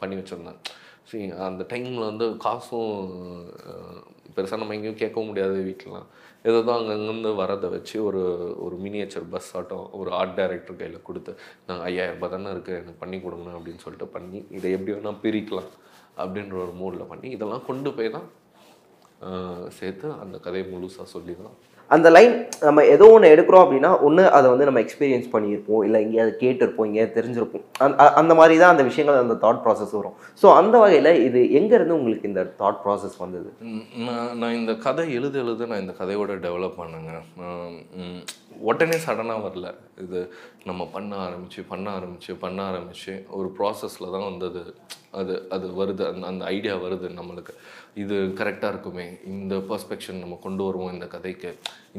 பண்ணி 0.02 0.16
வச்சுருந்தேன். 0.20 0.60
சரி 1.08 1.24
அந்த 1.48 1.62
டைமில் 1.70 2.08
வந்து 2.10 2.26
காசும் 2.44 2.92
பெருசாக 4.36 4.60
நம்ம 4.60 4.74
எங்கேயும் 4.76 5.02
கேட்கவும் 5.02 5.30
முடியாது 5.30 5.56
வீட்டிலலாம் 5.70 6.08
இதை 6.44 6.58
தான் 6.60 6.78
அங்கங்கேருந்து 6.78 7.30
வரதை 7.34 7.68
வச்சு 7.68 7.96
ஒரு 8.02 8.22
ஒரு 8.64 8.76
மினியேச்சர் 8.76 9.26
பஸ் 9.28 9.50
ஆட்டம் 9.56 9.84
ஒரு 9.92 10.10
ஆர்ட் 10.10 10.34
டைரக்டர் 10.34 10.78
கையில் 10.80 10.98
கொடுத்து 11.02 11.32
நாங்கள் 11.66 11.84
ஐயாயிரம் 11.84 12.16
ரூபாய் 12.16 12.32
தானே 12.34 12.50
இருக்குது 12.54 12.76
எனக்கு 12.76 13.00
பண்ணி 13.00 13.18
கொடுங்க 13.20 13.50
அப்படின்னு 13.50 13.84
சொல்லிட்டு 13.84 14.08
பண்ணி 14.08 14.40
இதை 14.50 14.72
எப்படி 14.72 14.92
வேணால் 14.92 15.20
பிரிக்கலாம் 15.22 15.70
அப்படின்ற 16.18 16.56
ஒரு 16.56 16.74
மூடில் 16.80 17.10
பண்ணி 17.12 17.28
இதெல்லாம் 17.30 17.64
கொண்டு 17.64 17.92
போய் 17.92 18.10
தான் 18.10 18.28
சேர்த்து 19.70 20.06
அந்த 20.16 20.36
கதையை 20.38 20.66
முழுசாக 20.66 21.06
சொல்லி 21.06 21.34
தான் 21.36 21.56
அந்த 21.90 22.08
லைன் 22.14 22.34
நம்ம 22.66 22.82
ஏதோ 22.94 23.06
ஒன்று 23.14 23.30
எடுக்கிறோம் 23.34 23.64
அப்படின்னா 23.64 23.90
ஒன்று 24.06 24.22
அதை 24.36 24.46
வந்து 24.52 24.66
நம்ம 24.68 24.80
எக்ஸ்பீரியன்ஸ் 24.84 25.26
பண்ணியிருப்போம் 25.34 25.82
இல்லை 25.86 25.98
எங்கேயாவது 26.04 26.32
கேட்டிருப்போம் 26.42 26.86
எங்கேயாவது 26.88 27.16
தெரிஞ்சிருப்போம். 27.18 27.64
அந்த 27.84 28.06
அந்த 28.20 28.32
மாதிரி 28.40 28.54
தான் 28.62 28.72
அந்த 28.74 28.84
விஷயங்கள் 28.90 29.20
அந்த 29.24 29.36
தாட் 29.44 29.60
ப்ராசஸ் 29.64 29.92
வரும். 29.98 30.16
ஸோ 30.42 30.46
அந்த 30.60 30.74
வகையில் 30.84 31.10
இது 31.26 31.42
எங்கேருந்து 31.58 31.98
உங்களுக்கு 31.98 32.30
இந்த 32.30 32.44
தாட் 32.60 32.80
ப்ராசஸ் 32.84 33.18
வந்தது? 33.24 33.50
நான் 34.06 34.32
நான் 34.40 34.56
இந்த 34.60 34.74
கதை 34.86 35.06
எழுத 35.18 35.38
எழுத 35.44 35.68
நான் 35.72 35.84
இந்த 35.84 35.96
கதையோட 36.00 36.38
டெவலப் 36.46 36.80
பண்ணுங்க. 36.80 37.12
உடனே 38.70 38.98
சடனாக 39.06 39.44
வரல. 39.46 39.68
இது 40.04 40.18
நம்ம 40.68 40.82
பண்ண 40.96 41.14
ஆரம்பித்து 41.26 41.62
பண்ண 41.72 41.86
ஆரம்பித்து 41.98 42.34
பண்ண 42.44 42.58
ஆரம்பித்து 42.70 43.14
ஒரு 43.38 43.48
ப்ராசஸில் 43.58 44.12
தான் 44.16 44.28
வந்து 44.30 44.46
அது 44.52 44.62
அது 45.20 45.34
அது 45.54 45.66
வருது 45.80 46.02
அந்த 46.10 46.24
அந்த 46.30 46.42
ஐடியா 46.56 46.74
வருது 46.84 47.08
நம்மளுக்கு. 47.18 47.52
இது 48.02 48.16
கரெக்டாக 48.40 48.72
இருக்குமே. 48.72 49.06
இந்த 49.32 49.54
பர்ஸ்பெக்ஷன் 49.70 50.22
நம்ம 50.22 50.38
கொண்டு 50.46 50.62
வருவோம் 50.66 50.94
இந்த 50.94 51.06
கதைக்கு. 51.14 51.50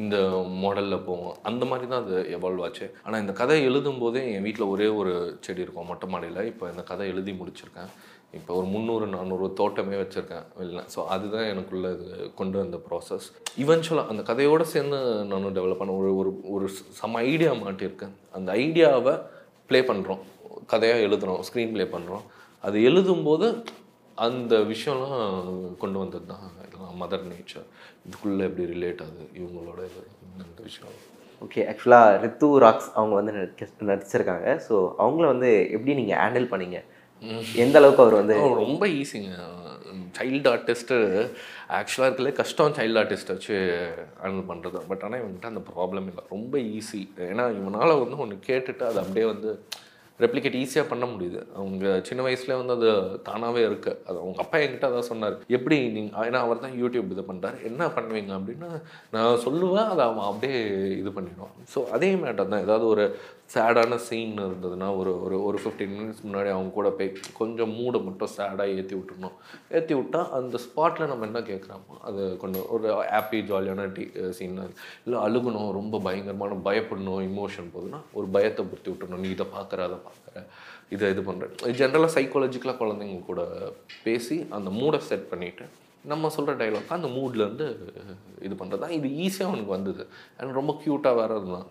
இந்த 0.01 0.15
மாடலில் 0.63 1.05
போவோம். 1.09 1.37
அந்த 1.49 1.63
மாதிரி 1.71 1.87
தான் 1.91 2.03
அது 2.05 2.17
எவால்வ் 2.37 2.65
ஆச்சு. 2.67 2.87
ஆனால் 3.05 3.21
இந்த 3.23 3.35
கதை 3.41 3.59
எழுதும் 3.69 4.01
போதே 4.03 4.23
என் 4.33 4.45
வீட்டில் 4.47 4.71
ஒரே 4.73 4.89
ஒரு 5.01 5.13
செடி 5.47 5.65
இருக்கும் 5.65 5.89
மொட்டை 5.91 6.09
மாடியில். 6.15 6.41
இப்போ 6.51 6.67
இந்த 6.73 6.85
கதை 6.91 7.07
எழுதி 7.13 7.33
முடிச்சிருக்கேன். 7.41 7.91
இப்போ 8.37 8.51
ஒரு 8.59 8.67
முந்நூறு 8.73 9.05
நானூறு 9.15 9.45
தோட்டமே 9.59 9.97
வச்சுருக்கேன். 10.01 10.45
வெளில 10.59 10.81
ஸோ 10.93 10.99
அதுதான் 11.13 11.49
எனக்குள்ள 11.51 11.89
இது 11.97 12.07
கொண்டு 12.39 12.57
வந்த 12.61 12.77
ப்ராசஸ் 12.87 13.27
இவென்ச்சுவலாக 13.63 14.11
அந்த 14.13 14.21
கதையோடு 14.29 14.65
சேர்ந்து 14.73 14.99
நானும் 15.31 15.55
டெவலப் 15.57 15.81
பண்ண 15.81 15.93
ஒரு 16.01 16.11
ஒரு 16.21 16.31
ஒரு 16.55 16.67
சம 17.01 17.21
ஐடியா 17.31 17.51
மாட்டியிருக்கேன் 17.63 18.15
அந்த 18.37 18.49
ஐடியாவை 18.63 19.13
ப்ளே 19.69 19.79
பண்ணுறோம் 19.91 20.23
கதையாக 20.71 21.05
எழுதுகிறோம் 21.07 21.41
ஸ்க்ரீன் 21.47 21.73
ப்ளே 21.75 21.85
பண்ணுறோம் 21.93 22.25
அது 22.67 22.77
எழுதும்போது 22.89 23.47
அந்த 24.17 24.55
விஷயம்லாம் 24.71 25.23
கொண்டு 25.81 25.97
வந்தது 26.01 26.25
தான் 26.31 26.45
இதெல்லாம் 26.67 26.99
மதர் 27.03 27.25
நேச்சர் 27.31 27.65
இதுக்குள்ளே 28.05 28.45
எப்படி 28.49 28.65
ரிலேட் 28.75 29.01
ஆகுது? 29.05 29.25
இவங்களோட 29.39 29.79
இது 29.89 30.01
இந்த 30.47 30.61
விஷயம். 30.67 30.93
ஓகே 31.45 31.61
ஆக்சுவலாக 31.71 32.19
ரித்து 32.23 32.47
ராக்ஸ் 32.65 32.89
அவங்க 32.97 33.13
வந்து 33.19 33.33
நடிச்சிருக்காங்க. 33.91 34.49
ஸோ 34.67 34.75
அவங்கள 35.03 35.25
வந்து 35.33 35.49
எப்படி 35.75 35.95
நீங்கள் 36.01 36.21
ஹேண்டில் 36.23 36.51
பண்ணீங்க? 36.53 36.79
எந்த 37.63 37.75
அளவுக்கு 37.79 38.03
அவர் 38.03 38.19
வந்து 38.21 38.35
ரொம்ப 38.63 38.85
ஈஸிங்க 39.01 39.33
சைல்டு 40.17 40.47
ஆர்டிஸ்ட்டு 40.53 40.97
ஆக்சுவலாக 41.77 42.09
இருக்கல 42.09 42.31
கஷ்டம் 42.39 42.75
சைல்டு 42.77 42.99
ஆர்டிஸ்ட்டை 43.01 43.35
வச்சு 43.37 43.55
ஹேண்டில் 44.21 44.49
பண்ணுறது 44.51 44.79
பட் 44.91 45.03
ஆனால் 45.05 45.19
இவன்கிட்ட 45.21 45.51
அந்த 45.53 45.63
ப்ராப்ளம் 45.71 46.07
இல்லை. 46.11 46.23
ரொம்ப 46.35 46.53
ஈஸி 46.77 47.01
ஏன்னா 47.31 47.45
இவனால் 47.59 48.01
வந்து 48.03 48.21
ஒன்று 48.25 48.37
கேட்டுட்டு 48.49 48.85
அதை 48.89 49.01
அப்படியே 49.03 49.27
வந்து 49.33 49.51
ரெப்ளிகேட் 50.23 50.57
ஈஸியாக 50.61 50.89
பண்ண 50.91 51.05
முடியுது. 51.13 51.39
அவங்க 51.59 51.85
சின்ன 52.07 52.23
வயசுலேயே 52.25 52.57
வந்து 52.61 52.75
அது 52.77 52.89
தானாகவே 53.29 53.61
இருக்குது 53.69 53.97
அது 54.07 54.17
அவங்க 54.21 54.39
அப்பா 54.43 54.57
என்கிட்ட 54.63 54.89
அதான் 54.89 55.09
சொன்னார். 55.11 55.35
எப்படி 55.57 55.77
நீங்கள் 55.95 56.27
ஏன்னா 56.27 56.41
அவர் 56.45 56.63
தான் 56.65 56.77
யூடியூப் 56.81 57.13
இது 57.15 57.25
பண்ணுறாரு 57.31 57.57
என்ன 57.69 57.89
பண்ணுவீங்க? 57.97 58.31
அப்படின்னா 58.39 58.69
நான் 59.15 59.41
சொல்லுவேன் 59.45 59.91
அதை 59.93 60.03
அவன் 60.09 60.29
அப்படியே 60.29 60.59
இது 61.01 61.11
பண்ணிடுவான். 61.17 61.55
ஸோ 61.73 61.81
அதே 61.97 62.11
மேட்டர் 62.23 62.51
தான். 62.53 62.65
ஏதாவது 62.67 62.87
ஒரு 62.93 63.05
சேடான 63.53 63.97
சீன் 64.05 64.33
இருந்ததுன்னா 64.45 64.87
ஒரு 64.99 65.11
ஒரு 65.25 65.37
ஒரு 65.47 65.57
ஃபிஃப்டீன் 65.61 65.93
மினிட்ஸ் 65.97 66.23
முன்னாடி 66.25 66.49
அவங்க 66.53 66.71
கூட 66.77 66.89
போய் 66.97 67.09
கொஞ்சம் 67.39 67.73
மூடை 67.77 67.99
மட்டும் 68.07 68.31
சேடாக 68.35 68.75
ஏற்றி 68.77 68.95
விட்டுறணும். 68.97 69.35
ஏற்றி 69.77 69.93
விட்டால் 69.99 70.31
அந்த 70.37 70.59
ஸ்பாட்டில் 70.65 71.09
நம்ம 71.11 71.27
என்ன 71.29 71.41
கேட்குறோமோ 71.49 71.95
அது 72.09 72.23
கொஞ்சம் 72.43 72.65
ஒரு 72.75 72.87
ஹாப்பி 73.13 73.39
ஜாலியான 73.51 73.87
டி 73.97 74.05
சீன் 74.39 74.59
இல்லை 75.05 75.19
அழுகணும் 75.25 75.71
ரொம்ப 75.79 75.99
பயங்கரமான 76.07 76.59
பயப்படணும் 76.67 77.23
இமோஷன் 77.29 77.71
போகுதுன்னா 77.75 78.01
ஒரு 78.19 78.27
பயத்தை 78.37 78.65
பொருத்தி 78.71 78.91
விட்டுறணும். 78.91 79.23
நீ 79.25 79.31
இதை 79.37 79.47
பார்க்குற 79.55 79.87
அதை 79.89 79.99
பார்க்குற 80.07 80.45
இதை 80.95 81.05
இது 81.15 81.21
பண்ணுற 81.29 81.71
ஜென்ரலாக 81.81 82.13
சைக்காலஜிக்கலாக 82.17 82.79
குழந்தைங்க 82.83 83.23
கூட 83.31 83.41
பேசி 84.07 84.37
அந்த 84.57 84.69
மூடை 84.79 85.01
செட் 85.09 85.31
பண்ணிவிட்டு 85.31 85.65
நம்ம 86.11 86.29
சொல்கிற 86.35 86.53
டைலாக் 86.61 86.95
அந்த 86.97 87.09
மூட்லேருந்து 87.17 87.67
இது 88.45 88.55
பண்ணுறது 88.61 88.81
தான் 88.83 88.95
இது 88.97 89.07
ஈஸியாக 89.25 89.49
அவனுக்கு 89.49 89.73
வந்தது. 89.75 90.03
அண்ட் 90.37 90.57
ரொம்ப 90.59 90.71
க்யூட்டாக 90.81 91.19
வேறு 91.19 91.35
இருந்தான். 91.37 91.67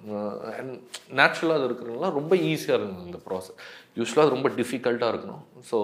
அண்ட் 0.59 0.75
நேச்சுரலாக 1.19 1.59
அது 1.59 1.67
இருக்கிறதுனால 1.69 2.11
ரொம்ப 2.21 2.35
ஈஸியாக 2.53 2.79
இருந்தது 2.81 3.09
இந்த 3.11 3.21
ப்ராசஸ் 3.29 3.59
யூஸ்வலாக 4.01 4.25
அது 4.27 4.37
ரொம்ப 4.37 4.51
டிஃபிகல்ட்டாக 4.61 5.13
இருக்கணும். 5.15 5.45
ஸோ 5.71 5.79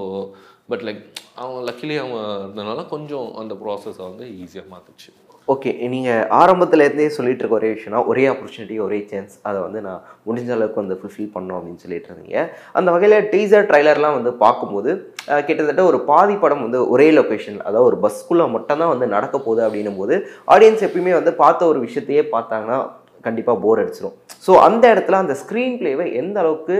பட் 0.73 0.85
லைக் 0.89 1.03
அவன் 1.43 1.65
லக்கிலி 1.69 1.97
அவன் 2.05 2.27
இருந்தனால 2.45 2.81
கொஞ்சம் 2.95 3.29
அந்த 3.43 3.55
ப்ராசஸை 3.65 4.03
வந்து 4.11 4.27
ஈஸியாக 4.45 4.73
மாற்றுச்சு 4.75 5.11
ஓகே 5.51 5.71
நீங்கள் 5.85 6.25
ஆரம்பத்துலேருந்தே 6.39 7.07
சொல்லிட்டு 7.15 7.43
இருக்க 7.43 7.57
ஒரே 7.57 7.69
விஷயம்னா 7.71 8.01
ஒரே 8.07 8.25
ஆப்பர்ச்சுனிட்டி 8.31 8.77
ஒரே 8.79 8.99
சான்ஸ் 9.07 9.35
அதை 9.43 9.59
வந்து 9.61 9.81
நான் 9.81 10.03
முடிஞ்ச 10.27 10.51
அளவுக்கு 10.51 10.81
வந்து 10.81 10.97
ஃபுல்ஃபில் 11.01 11.33
பண்ணோம் 11.33 11.59
அப்படின்னு 11.59 11.83
சொல்லிட்டு 11.85 12.11
இருந்தீங்க 12.11 12.43
அந்த 12.75 12.89
வகையில் 12.91 13.27
டீசர் 13.31 13.67
ட்ரைலர்லாம் 13.71 14.17
வந்து 14.19 14.33
பார்க்கும்போது 14.43 14.93
கிட்டத்தட்ட 15.41 15.85
ஒரு 15.85 16.01
பாதி 16.05 16.37
படம் 16.37 16.65
வந்து 16.67 16.81
ஒரே 16.89 17.09
லொக்கேஷன் 17.17 17.59
அதாவது 17.63 17.89
ஒரு 17.91 17.99
பஸ்க்குள்ளே 18.03 18.47
மட்டும்தான் 18.51 18.93
வந்து 18.93 19.09
நடக்க 19.09 19.37
போகுது 19.39 19.65
அப்படின்னும் 19.67 20.01
போது 20.01 20.17
ஆடியன்ஸ் 20.49 20.87
எப்பயுமே 20.87 21.15
வந்து 21.15 21.35
பார்த்த 21.35 21.71
ஒரு 21.73 21.81
விஷயத்தையே 21.81 22.25
பார்த்தாங்கன்னா 22.31 22.79
கண்டிப்பாக 23.25 23.59
போர் 23.59 23.83
அடிச்சிடும் 23.83 24.17
ஸோ 24.47 24.53
அந்த 24.63 24.85
இடத்துல 24.93 25.21
அந்த 25.21 25.35
ஸ்க்ரீன் 25.41 25.77
பிளேவை 25.81 26.09
எந்த 26.15 26.39
அளவுக்கு 26.41 26.77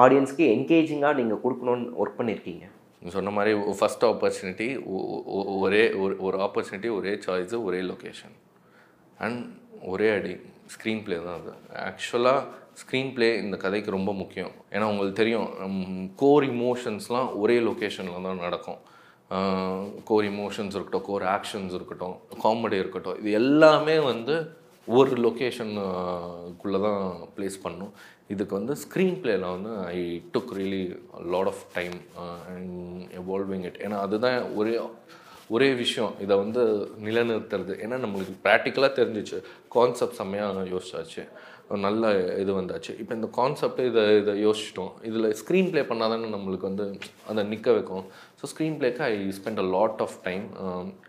ஆடியன்ஸ்க்கு 0.00 0.46
என்கேஜிங்காக 0.54 1.18
நீங்கள் 1.20 1.42
கொடுக்கணும்னு 1.42 1.90
ஒர்க் 1.96 2.18
பண்ணியிருக்கீங்க 2.18 2.64
சொன்ன 3.10 3.32
மாதிரி 3.36 3.52
ஃபஸ்ட் 3.78 4.04
ஆப்பர்ச்சுனிட்டி 4.10 4.68
ஒரே 5.62 5.82
ஒரு 6.02 6.14
ஒரு 6.26 6.36
ஆப்பர்ச்சுனிட்டி 6.46 6.90
ஒரே 6.98 7.12
சாய்ஸு 7.26 7.58
ஒரே 7.68 7.80
லொக்கேஷன் 7.90 8.34
அண்ட் 9.18 9.40
ஒரே 9.92 10.08
அடி 10.16 10.34
ஸ்க்ரீன் 10.74 11.02
ப்ளே 11.04 11.16
தான் 11.24 11.38
அது. 11.40 11.52
ஆக்சுவலாக 11.88 12.40
ஸ்க்ரீன் 12.82 13.12
ப்ளே 13.14 13.28
இந்த 13.42 13.56
கதைக்கு 13.64 13.90
ரொம்ப 13.96 14.10
முக்கியம். 14.20 14.52
ஏன்னா 14.74 14.86
உங்களுக்கு 14.92 15.20
தெரியும் 15.22 15.48
கோர் 16.22 16.44
இமோஷன்ஸ்லாம் 16.44 17.28
ஒரே 17.42 17.56
லொக்கேஷனில் 17.68 18.26
தான் 18.28 18.44
நடக்கும். 18.46 18.80
கோர் 20.08 20.26
இமோஷன்ஸ் 20.30 20.74
இருக்கட்டும் 20.76 21.06
கோர் 21.10 21.24
ஆக்ஷன்ஸ் 21.36 21.74
இருக்கட்டும் 21.78 22.16
காமெடி 22.44 22.76
இருக்கட்டும் 22.82 23.18
இது 23.20 23.30
எல்லாமே 23.42 23.98
வந்து 24.10 24.34
ஒரு 24.86 25.12
லொக்கேஷனுக்குள்ளே 25.24 26.80
தான் 26.86 27.02
ப்ளேஸ் 27.36 27.56
பண்ணும். 27.62 27.92
இதுக்கு 28.28 28.54
வந்து 28.58 28.74
ஸ்க்ரீன் 28.82 29.16
பிளேல 29.22 29.44
வந்து 29.54 29.72
I 29.86 30.22
took 30.34 30.52
really 30.58 30.84
lot 31.34 31.50
of 31.52 31.64
time 31.74 31.96
and 32.52 33.10
evolving 33.20 33.64
it 33.68 33.80
ஏன்னா 33.84 33.98
அதுதான் 34.06 34.54
ஒரே 34.54 34.74
ஒரே 35.54 35.70
விஷயம் 35.82 36.12
இதை 36.24 36.34
வந்து 36.42 36.62
நிலைநிறுத்துறது. 37.06 37.74
ஏன்னா 37.84 37.96
நம்மளுக்கு 38.04 38.34
ப்ராக்டிக்கலாக 38.46 38.92
தெரிஞ்சிச்சு. 39.00 39.38
கான்செப்ட் 39.76 40.18
செம்மையாக 40.20 40.68
யோசிச்சாச்சு. 40.74 41.24
நல்ல 41.84 42.04
இது 42.42 42.52
வந்தாச்சு. 42.58 42.92
இப்போ 43.02 43.12
இந்த 43.18 43.28
கான்செப்ட் 43.36 43.80
இதை 43.90 44.02
இதை 44.20 44.32
யோசிச்சிட்டோம். 44.46 44.90
இதில் 45.08 45.28
ஸ்க்ரீன் 45.40 45.70
ப்ளே 45.72 45.82
பண்ணாதானே 45.90 46.28
நம்மளுக்கு 46.34 46.66
வந்து 46.70 46.86
அதை 47.30 47.42
நிற்க 47.52 47.72
வைக்கும். 47.76 48.04
So 48.38 48.48
screen 48.52 48.76
ப்ளேக்கு 48.80 49.02
I 49.08 49.14
spend 49.38 49.60
a 49.64 49.66
lot 49.76 50.00
of 50.06 50.16
time 50.26 50.44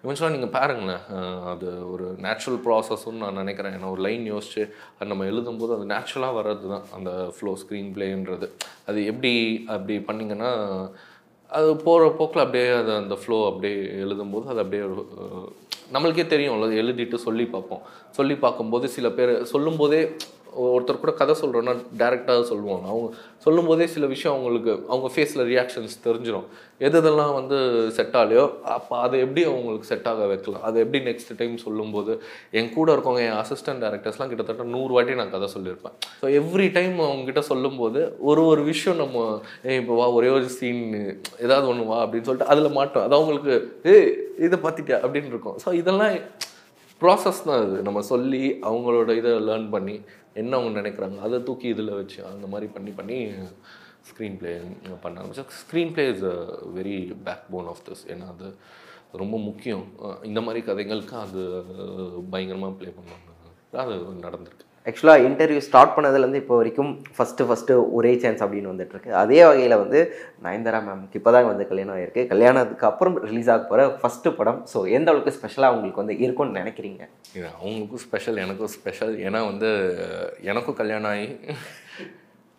இவன்ச்சுவலாக 0.04 0.34
நீங்கள் 0.36 0.54
பாருங்களேன் 0.58 1.04
uh, 1.18 1.40
அது 1.54 1.70
ஒரு 1.94 2.08
நேச்சுரல் 2.26 2.60
ப்ராசஸ்ன்னு 2.68 3.24
நான் 3.24 3.42
நினைக்கிறேன். 3.44 3.76
ஏன்னா 3.78 3.90
ஒரு 3.96 4.04
லைன் 4.08 4.26
யோசிச்சு 4.34 4.64
அது 4.98 5.10
நம்ம 5.12 5.28
எழுதும்போது 5.32 5.74
அது 5.78 5.88
நேச்சுரலாக 5.94 6.38
வர்றது 6.40 6.70
தான் 6.74 6.88
அந்த 6.98 7.12
ஃப்ளோ 7.38 7.54
ஸ்க்ரீன் 7.64 7.92
ப்ளேன்றது 7.98 8.50
அது 8.90 9.02
எப்படி 9.14 9.34
அப்படி 9.76 9.98
பண்ணிங்கன்னா 10.10 10.52
அது 11.54 11.76
போகிற 11.86 12.04
போக்கில் 12.18 12.44
அப்படியே 12.44 12.70
அது 12.82 12.92
அந்த 12.96 13.16
ஃப்ளோ 13.16 13.38
அப்படியே 13.46 13.80
எழுதும்போது 14.04 14.46
அது 14.48 14.60
அப்படியே 14.60 14.84
நம்மளுக்கே 15.94 16.26
தெரியும் 16.28 16.62
எழுதிட்டு 16.82 17.18
சொல்லி 17.26 17.46
பார்ப்போம். 17.46 17.84
சொல்லி 18.12 18.36
பார்க்கும்போது 18.36 18.88
சில 18.88 19.08
பேர் 19.12 19.34
சொல்லும்போதே 19.44 20.02
ஒருத்தர் 20.64 21.04
கூட 21.04 21.14
கதை 21.22 21.34
சொல்கிறோன்னா 21.42 21.74
டேரெக்டாக 22.02 22.44
சொல்லுவாங்க. 22.52 22.86
அவங்க 22.94 23.10
சொல்லும்போதே 23.46 23.86
சில 23.94 24.06
விஷயம் 24.14 24.34
அவங்களுக்கு 24.36 24.74
அவங்க 24.92 25.08
ஃபேஸில் 25.14 25.44
ரியாக்ஷன்ஸ் 25.52 25.96
தெரிஞ்சிடும் 26.06 26.48
எது 26.86 26.98
இதெல்லாம் 27.02 27.34
வந்து 27.38 27.58
செட் 27.98 28.16
ஆகலையோ 28.20 28.46
அப்போ 28.76 28.94
அதை 29.06 29.18
எப்படி 29.26 29.42
அவங்களுக்கு 29.50 29.90
செட் 29.92 30.08
ஆக 30.12 30.26
வைக்கலாம்? 30.32 30.64
அதை 30.68 30.78
எப்படி 30.84 31.00
நெக்ஸ்ட் 31.10 31.32
டைம் 31.42 31.56
சொல்லும்போது 31.66 32.14
என் 32.60 32.72
கூட 32.78 32.88
இருக்கவங்க 32.96 33.24
என் 33.28 33.40
அசிஸ்டன்ட் 33.44 33.84
டேரக்டர்ஸ்லாம் 33.86 34.32
கிட்டத்தட்ட 34.32 34.66
நூறு 34.76 34.92
வாட்டி 34.96 35.20
நான் 35.20 35.34
கதை 35.36 35.50
சொல்லியிருப்பேன். 35.56 35.96
ஸோ 36.22 36.28
எவ்ரி 36.42 36.68
டைம் 36.78 36.96
அவங்ககிட்ட 37.08 37.44
சொல்லும்போது 37.52 38.02
ஒரு 38.30 38.44
ஒரு 38.52 38.64
விஷயம் 38.72 39.02
நம்ம 39.04 39.26
ஏய் 39.70 39.82
இப்போ 39.82 39.96
வா 40.02 40.08
ஒரே 40.20 40.32
ஒரு 40.38 40.50
சீன் 40.60 40.84
ஏதாவது 41.46 41.68
ஒன்று 41.74 41.90
வா 41.92 42.00
அப்படின்னு 42.06 42.30
சொல்லிட்டு 42.30 42.52
அதில் 42.54 42.76
மாட்டோம் 42.80 43.06
அது 43.08 43.18
அவங்களுக்கு 43.20 43.54
ஏய் 43.94 44.10
இதை 44.48 44.58
பார்த்துட்டியா? 44.66 45.00
அப்படின்னு 45.06 45.32
இருக்கும். 45.34 45.58
ஸோ 45.66 45.72
இதெல்லாம் 45.82 46.16
ப்ராசஸ் 47.04 47.46
தான் 47.50 47.62
அது. 47.66 47.78
நம்ம 47.88 48.02
சொல்லி 48.14 48.44
அவங்களோட 48.70 49.12
இதை 49.22 49.32
லேர்ன் 49.50 49.70
பண்ணி 49.76 49.96
என்ன 50.42 50.58
அவங்க 50.58 50.72
நினைக்கிறாங்க 50.82 51.18
அதை 51.28 51.38
தூக்கி 51.48 51.68
இதில் 51.74 51.98
வச்சு 52.00 52.20
அந்த 52.34 52.48
மாதிரி 52.54 52.68
பண்ணி 52.76 52.92
பண்ணி 53.00 53.18
ஸ்க்ரீன் 54.10 54.38
ப்ளே 54.40 54.54
பண்ண 55.04 55.16
ஆரம்பிச்சோம். 55.20 55.52
Screen 55.62 55.94
play 55.96 56.06
is 56.14 56.26
a 56.32 56.38
very 56.78 56.96
backbone 57.54 57.70
of 57.74 57.84
this 57.90 58.04
ஏன்னா 58.14 58.26
அது 58.34 58.48
ரொம்ப 59.22 59.36
முக்கியம். 59.48 59.86
இந்த 60.30 60.40
மாதிரி 60.46 60.62
கதைகளுக்கு 60.70 61.16
அது 61.26 61.42
பயங்கரமாக 62.34 62.74
ப்ளே 62.80 62.92
பண்ணுவாங்க. 62.98 63.30
அது 63.84 63.96
நடந்திருக்கு. 64.26 64.68
ஆக்சுவலாக 64.88 65.26
இன்டர்வியூ 65.28 65.62
ஸ்டார்ட் 65.68 65.94
பண்ணதுலேருந்து 65.96 66.40
இப்போ 66.42 66.56
வரைக்கும் 66.60 66.90
ஃபஸ்ட்டு 67.16 67.46
ஃபஸ்ட்டு 67.50 67.76
ஒரே 67.98 68.12
சான்ஸ் 68.24 68.42
அப்படின்னு 68.46 68.72
வந்துட்டு 68.72 68.96
இருக்கு 68.96 69.12
அதே 69.22 69.40
வகையில் 69.50 69.76
வந்து 69.84 70.00
நயன்தாரா 70.46 70.80
மேம்க்கு 70.88 71.20
இப்போ 71.20 71.32
தான் 71.36 71.50
வந்து 71.52 71.68
கல்யாணம் 71.70 71.96
ஆகிருக்கு 71.98 72.24
கல்யாணத்துக்கு 72.32 72.88
அப்புறம் 72.92 73.16
ரிலீஸ் 73.30 73.52
ஆக 73.54 73.64
போகிற 73.70 73.86
ஃபஸ்ட்டு 74.02 74.36
படம். 74.40 74.60
ஸோ 74.74 74.80
எந்த 74.98 75.10
அளவுக்கு 75.12 75.36
ஸ்பெஷலாக 75.38 75.76
உங்களுக்கு 75.76 76.04
வந்து 76.04 76.18
இருக்கும்னு 76.24 76.60
நினைக்கிறீங்க? 76.62 77.04
இது 77.38 77.48
அவங்களுக்கும் 77.60 78.04
ஸ்பெஷல் 78.06 78.42
எனக்கும் 78.46 78.74
ஸ்பெஷல் 78.78 79.14
ஏன்னா 79.28 79.42
வந்து 79.52 79.70
எனக்கும் 80.52 80.80
கல்யாணம் 80.82 81.12
ஆகி 81.14 81.30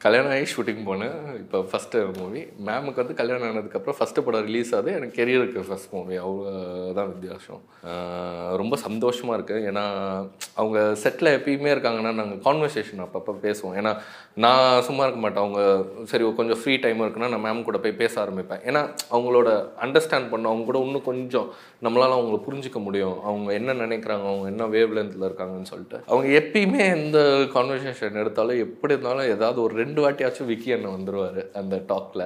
கல்யாணம் 0.04 0.32
ஆகி 0.32 0.46
ஷூட்டிங் 0.52 0.80
போனேன். 0.86 1.14
இப்போ 1.42 1.58
ஃபஸ்ட்டு 1.68 2.00
மூவி 2.16 2.40
மேமுக்கு 2.66 3.00
வந்து 3.02 3.14
கல்யாணம் 3.20 3.46
ஆனதுக்கப்புறம் 3.50 3.96
ஃபஸ்ட்டு 3.98 4.24
படம் 4.24 4.44
ரிலீஸ் 4.48 4.70
ஆகுது. 4.76 4.90
எனக்கு 4.96 5.14
கெரியருக்கு 5.20 5.60
ஃபஸ்ட் 5.68 5.92
மூவி 5.94 6.16
அவ்வளோ 6.24 6.50
தான் 6.98 7.08
வித்தியாசம். 7.12 7.62
ரொம்ப 8.60 8.76
சந்தோஷமாக 8.86 9.36
இருக்குது 9.38 9.66
ஏன்னா 9.70 9.84
அவங்க 10.60 10.78
செட்டில் 11.02 11.30
எப்பயுமே 11.36 11.70
இருக்காங்கன்னா 11.74 12.12
நாங்கள் 12.18 12.42
கான்வர்சேஷன் 12.48 13.04
அப்பப்போ 13.04 13.34
பேசுவோம். 13.46 13.76
ஏன்னா 13.82 13.92
நான் 14.44 14.84
சும்மா 14.88 15.06
இருக்க 15.06 15.22
மாட்டேன். 15.24 15.44
அவங்க 15.44 15.62
சரி 16.12 16.28
கொஞ்சம் 16.40 16.60
ஃப்ரீ 16.60 16.74
டைம் 16.84 17.00
இருக்குன்னா 17.04 17.30
நான் 17.34 17.44
மேம் 17.46 17.66
கூட 17.70 17.80
போய் 17.86 18.00
பேச 18.02 18.14
ஆரம்பிப்பேன். 18.24 18.62
ஏன்னா 18.68 18.82
அவங்களோட 19.14 19.48
அண்டர்ஸ்டாண்ட் 19.86 20.30
பண்ண 20.34 20.52
அவங்க 20.52 20.68
கூட 20.72 20.84
இன்னும் 20.88 21.08
கொஞ்சம் 21.10 21.48
நம்மளால் 21.86 22.16
அவங்கள 22.18 22.40
புரிஞ்சிக்க 22.48 22.78
முடியும். 22.88 23.16
அவங்க 23.30 23.48
என்ன 23.60 23.78
நினைக்கிறாங்க 23.84 24.28
அவங்க 24.34 24.46
என்ன 24.52 24.68
வேவ் 24.76 24.94
லென்த்தில் 24.98 25.26
இருக்காங்கன்னு 25.30 25.72
சொல்லிட்டு. 25.72 25.98
அவங்க 26.12 26.28
எப்பயுமே 26.42 26.82
எந்த 26.98 27.18
கான்வர்சேஷன் 27.56 28.22
எடுத்தாலும் 28.24 28.62
எப்படி 28.68 28.94
இருந்தாலும் 28.96 29.32
ஏதாவது 29.36 29.60
ஒரு 29.66 29.74
ரெண்டு 29.82 29.90
ரெண்டு 29.94 30.06
வாட்டியாச்சும் 30.06 30.48
விக்கி 30.50 30.70
அண்ணன் 30.74 30.94
வந்துடுவார் 30.94 31.40
அந்த 31.58 31.74
டாக்ல. 31.90 32.22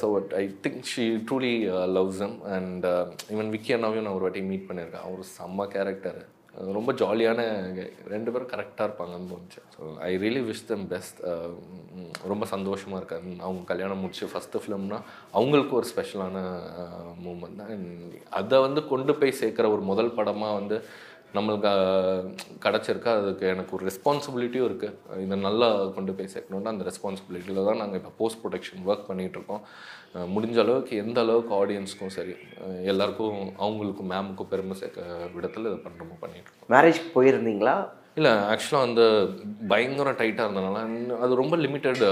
so 0.00 0.06
I 0.40 0.42
think 0.64 0.82
she 0.90 1.04
truly 1.28 1.52
loves 1.96 2.20
M 2.26 2.34
and 2.54 2.86
even 3.34 3.52
Vicky 3.54 3.70
அண்ணாவையும் 3.76 4.04
நான் 4.06 4.16
ஒரு 4.16 4.26
வாட்டி 4.26 4.40
மீட் 4.48 4.66
பண்ணியிருக்கேன். 4.68 5.06
அவர் 5.06 5.22
செம்ம 5.36 5.66
கேரக்டர் 5.74 6.18
ரொம்ப 6.78 6.90
ஜாலியான 7.00 7.40
ரெண்டு 8.12 8.32
பேரும் 8.32 8.52
கரெக்டாக 8.52 8.86
இருப்பாங்கன்னு 8.88 9.30
தோணுச்சு. 9.32 9.62
So 9.74 9.80
I 10.08 10.10
really 10.24 10.42
wish 10.50 10.62
them 10.70 10.86
best 10.92 11.18
ரொம்ப 12.32 12.44
சந்தோஷமாக 12.54 13.00
இருக்காது 13.02 13.34
அவங்க 13.46 13.64
கல்யாணம் 13.72 14.02
முடிச்சு 14.04 14.30
ஃபஸ்ட்டு 14.34 14.62
ஃபிலிம்னா 14.64 15.00
அவங்களுக்கு 15.36 15.74
ஒரு 15.80 15.88
ஸ்பெஷலான 15.94 16.36
மூமெண்ட் 17.24 17.58
uh, 17.58 17.66
தான். 17.66 17.84
அதை 18.40 18.58
வந்து 18.66 18.82
கொண்டு 18.92 19.14
போய் 19.20 19.38
சேர்க்குற 19.42 19.68
ஒரு 19.76 19.84
முதல் 19.92 20.16
படமாக 20.20 20.58
வந்து 20.60 20.78
நம்மளுக்கு 21.36 21.70
கிடச்சிருக்கு. 22.64 23.10
அதுக்கு 23.16 23.44
எனக்கு 23.46 23.74
ஒரு 23.76 23.84
ரெஸ்பான்சிபிலிட்டியும் 23.88 24.68
இருக்குது 24.68 24.94
இதை 25.24 25.36
நல்லா 25.40 25.68
கொண்டு 25.96 26.12
போய் 26.12 26.32
சேர்க்கணுன்னா 26.34 26.72
அந்த 26.72 26.86
ரெஸ்பான்சிபிலிட்டியில் 26.88 27.68
தான் 27.68 27.80
நாங்கள் 27.80 28.00
இப்போ 28.00 28.12
போஸ்ட் 28.18 28.40
ப்ரொடக்ஷன் 28.42 28.86
ஒர்க் 28.86 29.08
பண்ணிகிட்ருக்கோம் 29.08 29.62
முடிஞ்ச 30.34 30.58
அளவுக்கு 30.58 30.96
எந்த 31.02 31.18
அளவுக்கு 31.20 31.52
ஆடியன்ஸ்க்கும் 31.56 32.14
சரி 32.14 32.34
எல்லாருக்கும் 32.84 33.36
அவங்களுக்கும் 33.60 34.10
மேமுக்கும் 34.12 34.50
பெருமை 34.50 34.76
சேர்க்க 34.76 35.04
விடத்தில் 35.34 35.68
இதை 35.68 35.78
பண்ணுறோமோ 35.84 36.16
பண்ணிகிட்ருக்கோம் 36.20 36.72
மேரேஜ்க்கு 36.74 37.10
போயிருந்தீங்களா? 37.16 37.76
இல்லை 38.16 38.30
ஆக்சுவலாக 38.50 38.86
அந்த 38.86 39.02
பயங்கர 39.68 40.10
டைட்டாக 40.12 40.46
இருந்தனால 40.46 40.78
அது 41.18 41.32
ரொம்ப 41.34 41.54
லிமிட்டட் 41.56 42.04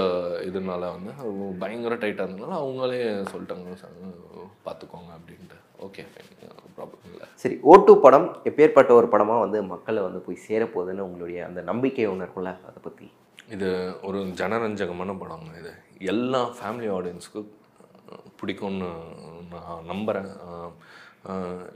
இதனால 0.47 0.89
வந்து 0.91 1.11
பயங்கர 1.59 1.93
டைட்டாக 1.95 2.27
இருந்தனால 2.27 2.57
அவங்களே 2.59 2.99
சொல்லிட்டாங்க 3.31 3.77
"சார், 3.81 3.95
பார்த்துக்கோங்க 4.65 5.11
அப்படின்ட்டு. 5.17 5.57
ஓகே 5.85 6.03
ப்ராப்ளம் 6.75 7.03
இல்லை 7.07 7.25
சரி 7.41 7.55
ஓட்டு 7.65 7.91
படம் 8.01 8.27
எப்பேற்பட்ட 8.49 8.91
ஒரு 8.93 9.07
படமாக 9.13 9.43
வந்து 9.43 9.59
மக்களை 9.69 10.01
வந்து 10.03 10.19
போய் 10.25 10.43
சேரப்போகுதுன்னு 10.45 11.05
உங்களுடைய 11.07 11.39
அந்த 11.47 11.61
நம்பிக்கை 11.69 12.05
ஒன்று 12.07 12.25
இருக்கும்ல 12.25 12.53
அதை 12.67 12.79
பற்றி 12.81 13.07
இது 13.49 13.69
ஒரு 14.03 14.19
ஜனரஞ்சகமான 14.39 15.13
படங்க 15.17 15.51
இது. 15.59 15.71
எல்லா 16.11 16.41
ஃபேமிலி 16.55 16.87
ஆடியன்ஸுக்கும் 16.93 17.49
பிடிக்கும்னு 18.39 18.89
நான் 19.51 19.85
நம்புகிறேன் 19.89 20.29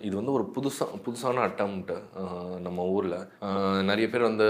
இது 0.08 0.14
வந்து 0.20 0.34
ஒரு 0.38 0.46
புதுசாக 0.56 0.98
புதுசான 1.06 1.44
அட்டம்ப்ட் 1.48 1.92
நம்ம 2.66 2.86
ஊரில். 2.96 3.16
நிறைய 3.90 4.08
பேர் 4.14 4.30
வந்து 4.30 4.48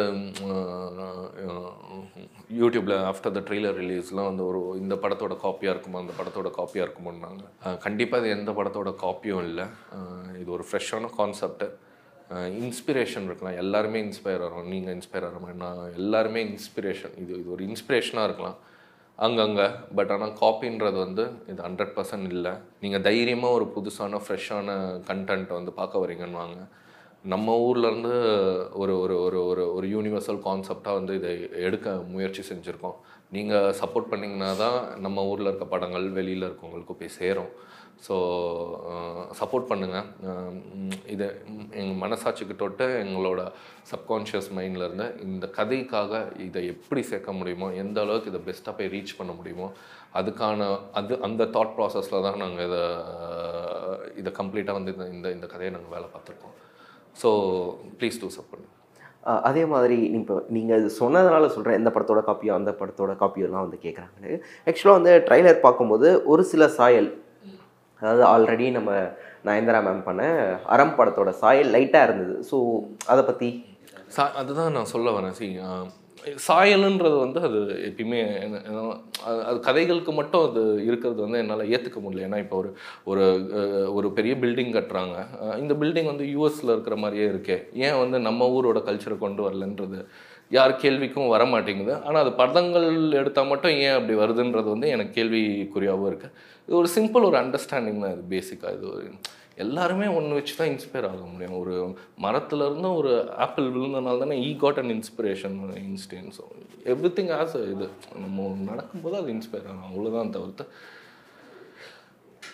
யூடியூப்பில் 2.61 2.95
ஆஃப்டர் 3.09 3.35
த 3.37 3.41
ட்ரெய்லர் 3.49 3.77
ரிலீஸ்லாம் 3.81 4.29
வந்து 4.31 4.45
ஒரு 4.51 4.61
இந்த 4.83 4.95
படத்தோட 5.03 5.35
காப்பியாக 5.45 5.73
இருக்குமா 5.75 6.01
அந்த 6.03 6.15
படத்தோட 6.19 6.49
காப்பியாக 6.59 6.87
இருக்குமோன்னாங்க. 6.87 7.43
கண்டிப்பாக 7.85 8.21
இது 8.23 8.35
எந்த 8.37 8.53
படத்தோட 8.59 8.91
காப்பியும் 9.05 9.45
இல்லை. 9.49 9.67
இது 10.41 10.49
ஒரு 10.57 10.65
ஃப்ரெஷ்ஷான 10.69 11.11
கான்செப்ட் 11.19 11.65
இன்ஸ்பிரேஷன் 12.63 13.27
இருக்கலாம். 13.29 13.59
எல்லாருமே 13.63 13.99
இன்ஸ்பயர் 14.07 14.43
ஆகிறோம் 14.47 14.67
நீங்கள் 14.73 14.95
இன்ஸ்பயர் 14.97 15.27
ஆகிற 15.27 15.53
நான் 15.63 15.79
எல்லாருமே 16.01 16.41
இன்ஸ்பிரேஷன் 16.49 17.15
இது 17.21 17.31
இது 17.41 17.49
ஒரு 17.55 17.63
இன்ஸ்பிரேஷனாக 17.69 18.27
இருக்கலாம். 18.29 18.59
அங்கங்கே. 19.25 19.67
பட் 19.97 20.11
ஆனால் 20.15 20.35
காப்பின்றது 20.41 20.97
வந்து 21.05 21.23
இது 21.51 21.59
ஹண்ட்ரட் 21.67 21.95
பர்சன்ட் 21.95 22.29
இல்லை. 22.37 22.53
நீங்கள் 22.83 23.05
தைரியமாக 23.07 23.57
ஒரு 23.57 23.65
புதுசான 23.75 24.19
ஃப்ரெஷ்ஷான 24.25 24.77
கண்டென்ட் 25.09 25.51
வந்து 25.59 25.73
பார்க்க 25.79 26.03
வரீங்கன்னு 26.03 26.41
வாங்க 26.43 26.59
நம்ம 27.31 27.53
ஊர்லேருந்து 27.67 28.13
ஒரு 28.81 28.93
ஒரு 29.03 29.15
ஒரு 29.25 29.39
ஒரு 29.51 29.63
ஒரு 29.77 29.85
யூனிவர்சல் 29.93 30.39
கான்செப்டாக 30.45 30.97
வந்து 30.99 31.13
இதை 31.19 31.31
எடுக்க 31.67 31.95
முயற்சி 32.13 32.43
செஞ்சுருக்கோம். 32.49 32.95
நீங்கள் 33.35 33.75
சப்போர்ட் 33.79 34.11
பண்ணிங்கன்னா 34.11 34.51
தான் 34.63 34.77
நம்ம 35.05 35.25
ஊரில் 35.31 35.49
இருக்க 35.49 35.65
படங்கள் 35.73 36.05
வெளியில் 36.19 36.45
இருக்கவங்களுக்கு 36.47 36.95
போய் 36.99 37.17
சேரும். 37.19 37.51
ஸோ 38.01 38.15
சப்போர்ட் 39.39 39.65
uh, 39.65 39.69
பண்ணுங்கள் 39.71 40.05
um, 40.29 40.53
இதை 41.13 41.27
எங்கள் 41.73 41.99
மனசாட்சிக்கு 42.01 42.55
தொட்டு 42.55 42.85
எங்களோட 43.01 43.41
சப்கான்ஷியஸ் 43.91 44.49
மைண்ட்லேருந்து 44.57 45.07
இந்த 45.25 45.45
கதைக்காக 45.57 46.13
இதை 46.45 46.61
எப்படி 46.73 47.01
சேர்க்க 47.09 47.37
முடியுமோ 47.39 47.67
எந்த 47.81 47.99
அளவுக்கு 48.01 48.31
இதை 48.33 48.41
பெஸ்ட்டாக 48.47 48.73
போய் 48.77 48.91
ரீச் 48.95 49.17
பண்ண 49.19 49.33
முடியுமோ 49.33 49.67
அதுக்கான 50.13 50.69
அது 50.93 51.19
அந்த 51.27 51.49
தாட் 51.55 51.75
ப்ராசஸில் 51.77 52.25
தான் 52.27 52.41
நாங்கள் 52.43 52.67
இதை 52.67 52.81
இதை 54.17 54.33
கம்ப்ளீட்டாக 54.39 54.79
வந்து 54.79 54.93
இந்த- 54.95 55.11
இந்த 55.11 55.29
இந்த 55.31 55.47
கதையை 55.47 55.71
நாங்கள் 55.71 55.95
வேலை 55.95 56.09
பார்த்துருக்கோம். 56.09 56.55
ஸோ 57.15 57.29
ப்ளீஸ் 57.99 58.19
டூ 58.21 58.29
சப்போர்ட் 58.35 58.67
அதே 59.45 59.63
மாதிரி 59.71 59.97
இப்போ 60.17 60.35
நீங்கள் 60.49 60.79
இது 60.81 60.89
சொன்னதுனால 60.99 61.47
சொல்கிறேன் 61.55 61.79
எந்த 61.79 61.89
படத்தோட 61.95 62.21
காப்பியோ 62.25 62.53
அந்த 62.55 62.71
படத்தோட 62.79 63.13
காப்பியோலாம் 63.21 63.65
வந்து 63.65 63.79
கேட்குறாங்கன்னு 63.83 64.33
ஆக்சுவலாக 64.67 64.99
வந்து 64.99 65.13
ட்ரைலர் 65.27 65.65
பார்க்கும்போது 65.65 66.09
ஒரு 66.25 66.43
சில 66.51 66.67
சாயல் 66.77 67.09
அதாவது 68.01 68.23
ஆல்ரெடி 68.25 68.71
நம்ம 68.71 68.91
நயன்தாரா 69.45 69.81
மேம் 69.85 70.03
பண்ண 70.03 70.23
அறம் 70.65 70.95
படத்தோட 70.97 71.29
சாயல் 71.41 71.73
லைட்டாக 71.73 72.03
இருந்தது. 72.03 72.35
ஸோ 72.51 72.57
அதை 73.05 73.23
பற்றி 73.23 73.49
சா 74.07 74.31
அதுதான் 74.33 74.71
நான் 74.71 74.93
சொல்ல 74.95 75.09
வரேன். 75.09 75.31
சி 75.31 75.47
சாயலுன்றது 76.47 77.17
வந்து 77.19 77.39
அது 77.41 77.59
எப்பயுமே 77.89 78.21
அது- 79.25 79.59
கதைகளுக்கு 79.59 80.11
மட்டும் 80.11 80.49
அது 80.49 80.85
இருக்கிறது 80.85 81.21
வந்து 81.21 81.37
என்னால் 81.37 81.69
ஏற்றுக்க 81.69 81.99
முடியல. 81.99 82.25
ஏன்னா 82.27 82.39
இப்போ 82.39 82.57
ஒரு 82.57 82.69
ஒரு 83.05 83.23
ஒரு 83.93 84.11
பெரிய 84.11 84.35
பில்டிங் 84.35 84.73
கட்டுறாங்க. 84.73 85.15
இந்த 85.57 85.73
பில்டிங் 85.73 86.05
வந்து 86.05 86.25
யூஎஸில் 86.25 86.73
இருக்கிற 86.75 86.95
மாதிரியே 86.95 87.27
இருக்கே. 87.27 87.57
ஏன் 87.73 87.97
வந்து 87.97 88.19
நம்ம 88.19 88.49
ஊரோட 88.49 88.81
கல்ச்சரை 88.89 89.17
கொண்டு 89.17 89.49
வரலன்றது 89.49 89.99
யார் 90.51 90.81
கேள்விக்கும் 90.81 91.27
வர 91.27 91.45
மாட்டேங்குது 91.45 91.93
ஆனால் 92.03 92.21
அது 92.21 92.31
படங்கள் 92.33 92.87
எடுத்தால் 93.11 93.47
மட்டும் 93.47 93.71
ஏன் 93.79 93.93
அப்படி 93.93 94.19
வருதுன்றது 94.19 94.69
வந்து 94.69 94.87
எனக்கு 94.89 95.13
கேள்விக்குறியாகவும் 95.19 96.09
இருக்குது 96.11 96.33
இது 96.69 96.77
ஒரு 96.79 96.89
சிம்பிள் 96.95 97.23
ஒரு 97.27 97.37
அண்டர்ஸ்டாண்டிங் 97.41 98.01
தான் 98.01 98.11
இது 98.15 98.23
பேசிக்காக 98.33 98.73
இது 98.77 98.85
ஒரு 98.91 99.05
எல்லாருமே 99.63 100.07
ஒன்று 100.17 100.35
வச்சு 100.37 100.53
தான் 100.57 100.69
இன்ஸ்பயர் 100.73 101.07
ஆக 101.07 101.23
முடியும். 101.31 101.55
ஒரு 101.61 101.73
மரத்துலேருந்து 102.25 102.89
ஒரு 102.99 103.11
ஆப்பிள் 103.45 103.71
விழுந்தனால 103.75 104.19
தானே 104.23 104.35
he 104.49 104.51
got 104.63 104.79
and 104.81 104.93
inspiration 104.97 105.55
instant 105.87 106.31
so 106.37 106.43
everything 107.17 107.31
as 107.39 107.55
இது. 107.73 107.87
நம்ம 108.23 108.45
நடக்கும்போது 108.69 109.17
அது 109.21 109.33
இன்ஸ்பயர் 109.37 109.67
ஆகும். 109.71 109.87
அவ்வளோதான் 109.89 110.33
தவிர்த்து 110.37 110.65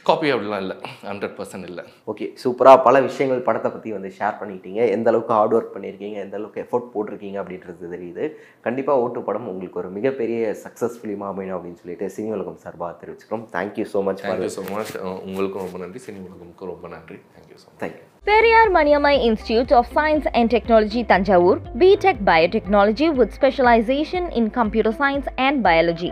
காப்பி 0.07 0.27
அப்படிலாம் 0.33 0.63
இல்லை. 0.63 0.75
ஹண்ட்ரட் 1.09 1.35
பர்சன்ட் 1.37 1.67
இல்லை. 1.69 1.83
ஓகே 2.11 2.25
சூப்பராக 2.41 2.79
பல 2.87 3.01
விஷயங்கள் 3.07 3.45
படத்தை 3.47 3.69
பற்றி 3.75 3.89
வந்து 3.95 4.09
ஷேர் 4.17 4.37
பண்ணிக்கிட்டீங்க 4.39 4.81
எந்த 4.95 5.09
அளவுக்கு 5.11 5.33
ஹார்ட் 5.37 5.55
ஒர்க் 5.57 5.73
பண்ணியிருக்கீங்க 5.75 6.17
எந்த 6.25 6.35
அளவுக்கு 6.39 6.63
எஃபோர்ட் 6.65 6.89
போட்டிருக்கீங்க 6.93 7.37
அப்படின்றது 7.43 7.91
தெரியுது. 7.95 8.25
கண்டிப்பாக 8.67 9.03
ஓட்டு 9.03 9.25
படம் 9.29 9.49
உங்களுக்கு 9.53 9.79
ஒரு 9.83 9.91
மிகப்பெரிய 9.97 10.55
சக்ஸஸ் 10.65 10.97
ஃபிலிமாக 11.01 11.33
அமையணும் 11.33 11.57
அப்படின்னு 11.57 11.81
சொல்லிட்டு 11.83 12.07
சினி 12.17 12.35
உலகம் 12.39 12.59
சார்பாக 12.65 12.91
தெரிவிச்சுக்கிறோம். 13.03 13.45
Thank you 13.55 13.87
so 13.93 14.01
much 14.09 14.21
thank you 14.25 14.51
so 14.57 14.65
much 14.73 14.93
உங்களுக்கும் 15.29 15.63
ரொம்ப 15.65 15.79
நன்றி. 15.85 16.01
சினி 16.07 16.19
உலகமுக்கும் 16.27 16.71
ரொம்ப 16.73 16.87
நன்றி. 16.95 17.19
Thank you 17.37 17.59
so 17.63 17.67
much 17.71 17.81
thank you 17.85 18.03
Periyar 18.27 18.67
Maniamai 18.75 19.15
Institute 19.27 19.71
of 19.79 19.85
Science 19.97 20.25
and 20.39 20.49
Technology 20.55 21.03
Tanjavur, 21.11 21.55
BTech 21.81 22.23
Biotechnology 22.29 23.09
with 23.19 23.31
specialization 23.39 24.31
in 24.39 24.49
computer 24.49 24.93
science 25.01 25.27
and 25.37 25.61
biology. 25.69 26.11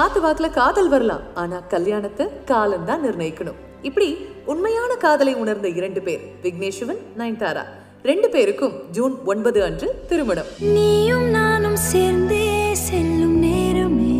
காத்து 0.00 0.20
வாக்குல 0.20 0.50
காதல் 0.50 0.88
வரலாம். 0.88 1.22
ஆனா 1.34 1.60
கல்யாணத்தை 1.68 2.26
காலம் 2.44 2.84
தான் 2.84 3.02
நிர்ணயிக்கணும். 3.04 3.56
இப்படி 3.82 4.14
உண்மையான 4.44 4.94
காதலை 4.94 5.34
உணர்ந்த 5.34 5.68
இரண்டு 5.68 6.02
பேர் 6.02 6.20
விக்னேஷ்வன் 6.42 7.00
நயன்தாரா. 7.18 7.64
ரெண்டு 8.02 8.28
பேருக்கும் 8.28 8.72
ஜூன் 8.90 9.18
ஒன்பது 9.24 9.62
அன்று 9.64 10.04
திருமணம். 10.08 10.44
நீயும் 10.58 11.28
நானும் 11.30 11.76
சேர்ந்தே 11.76 12.74
செல்லும் 12.74 13.38
நேரமே. 13.38 14.16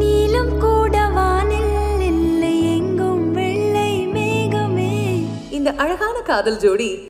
நீலம் 0.00 0.58
கூட 0.58 1.08
வானில் 1.08 2.02
இல்லை 2.12 2.76
எங்கும் 2.76 3.32
வெள்ளை 3.32 4.06
மேகமே. 4.06 4.94
இந்த 5.50 5.74
அழகான 5.76 6.20
காதல் 6.20 6.56
ஜோடி 6.56 7.06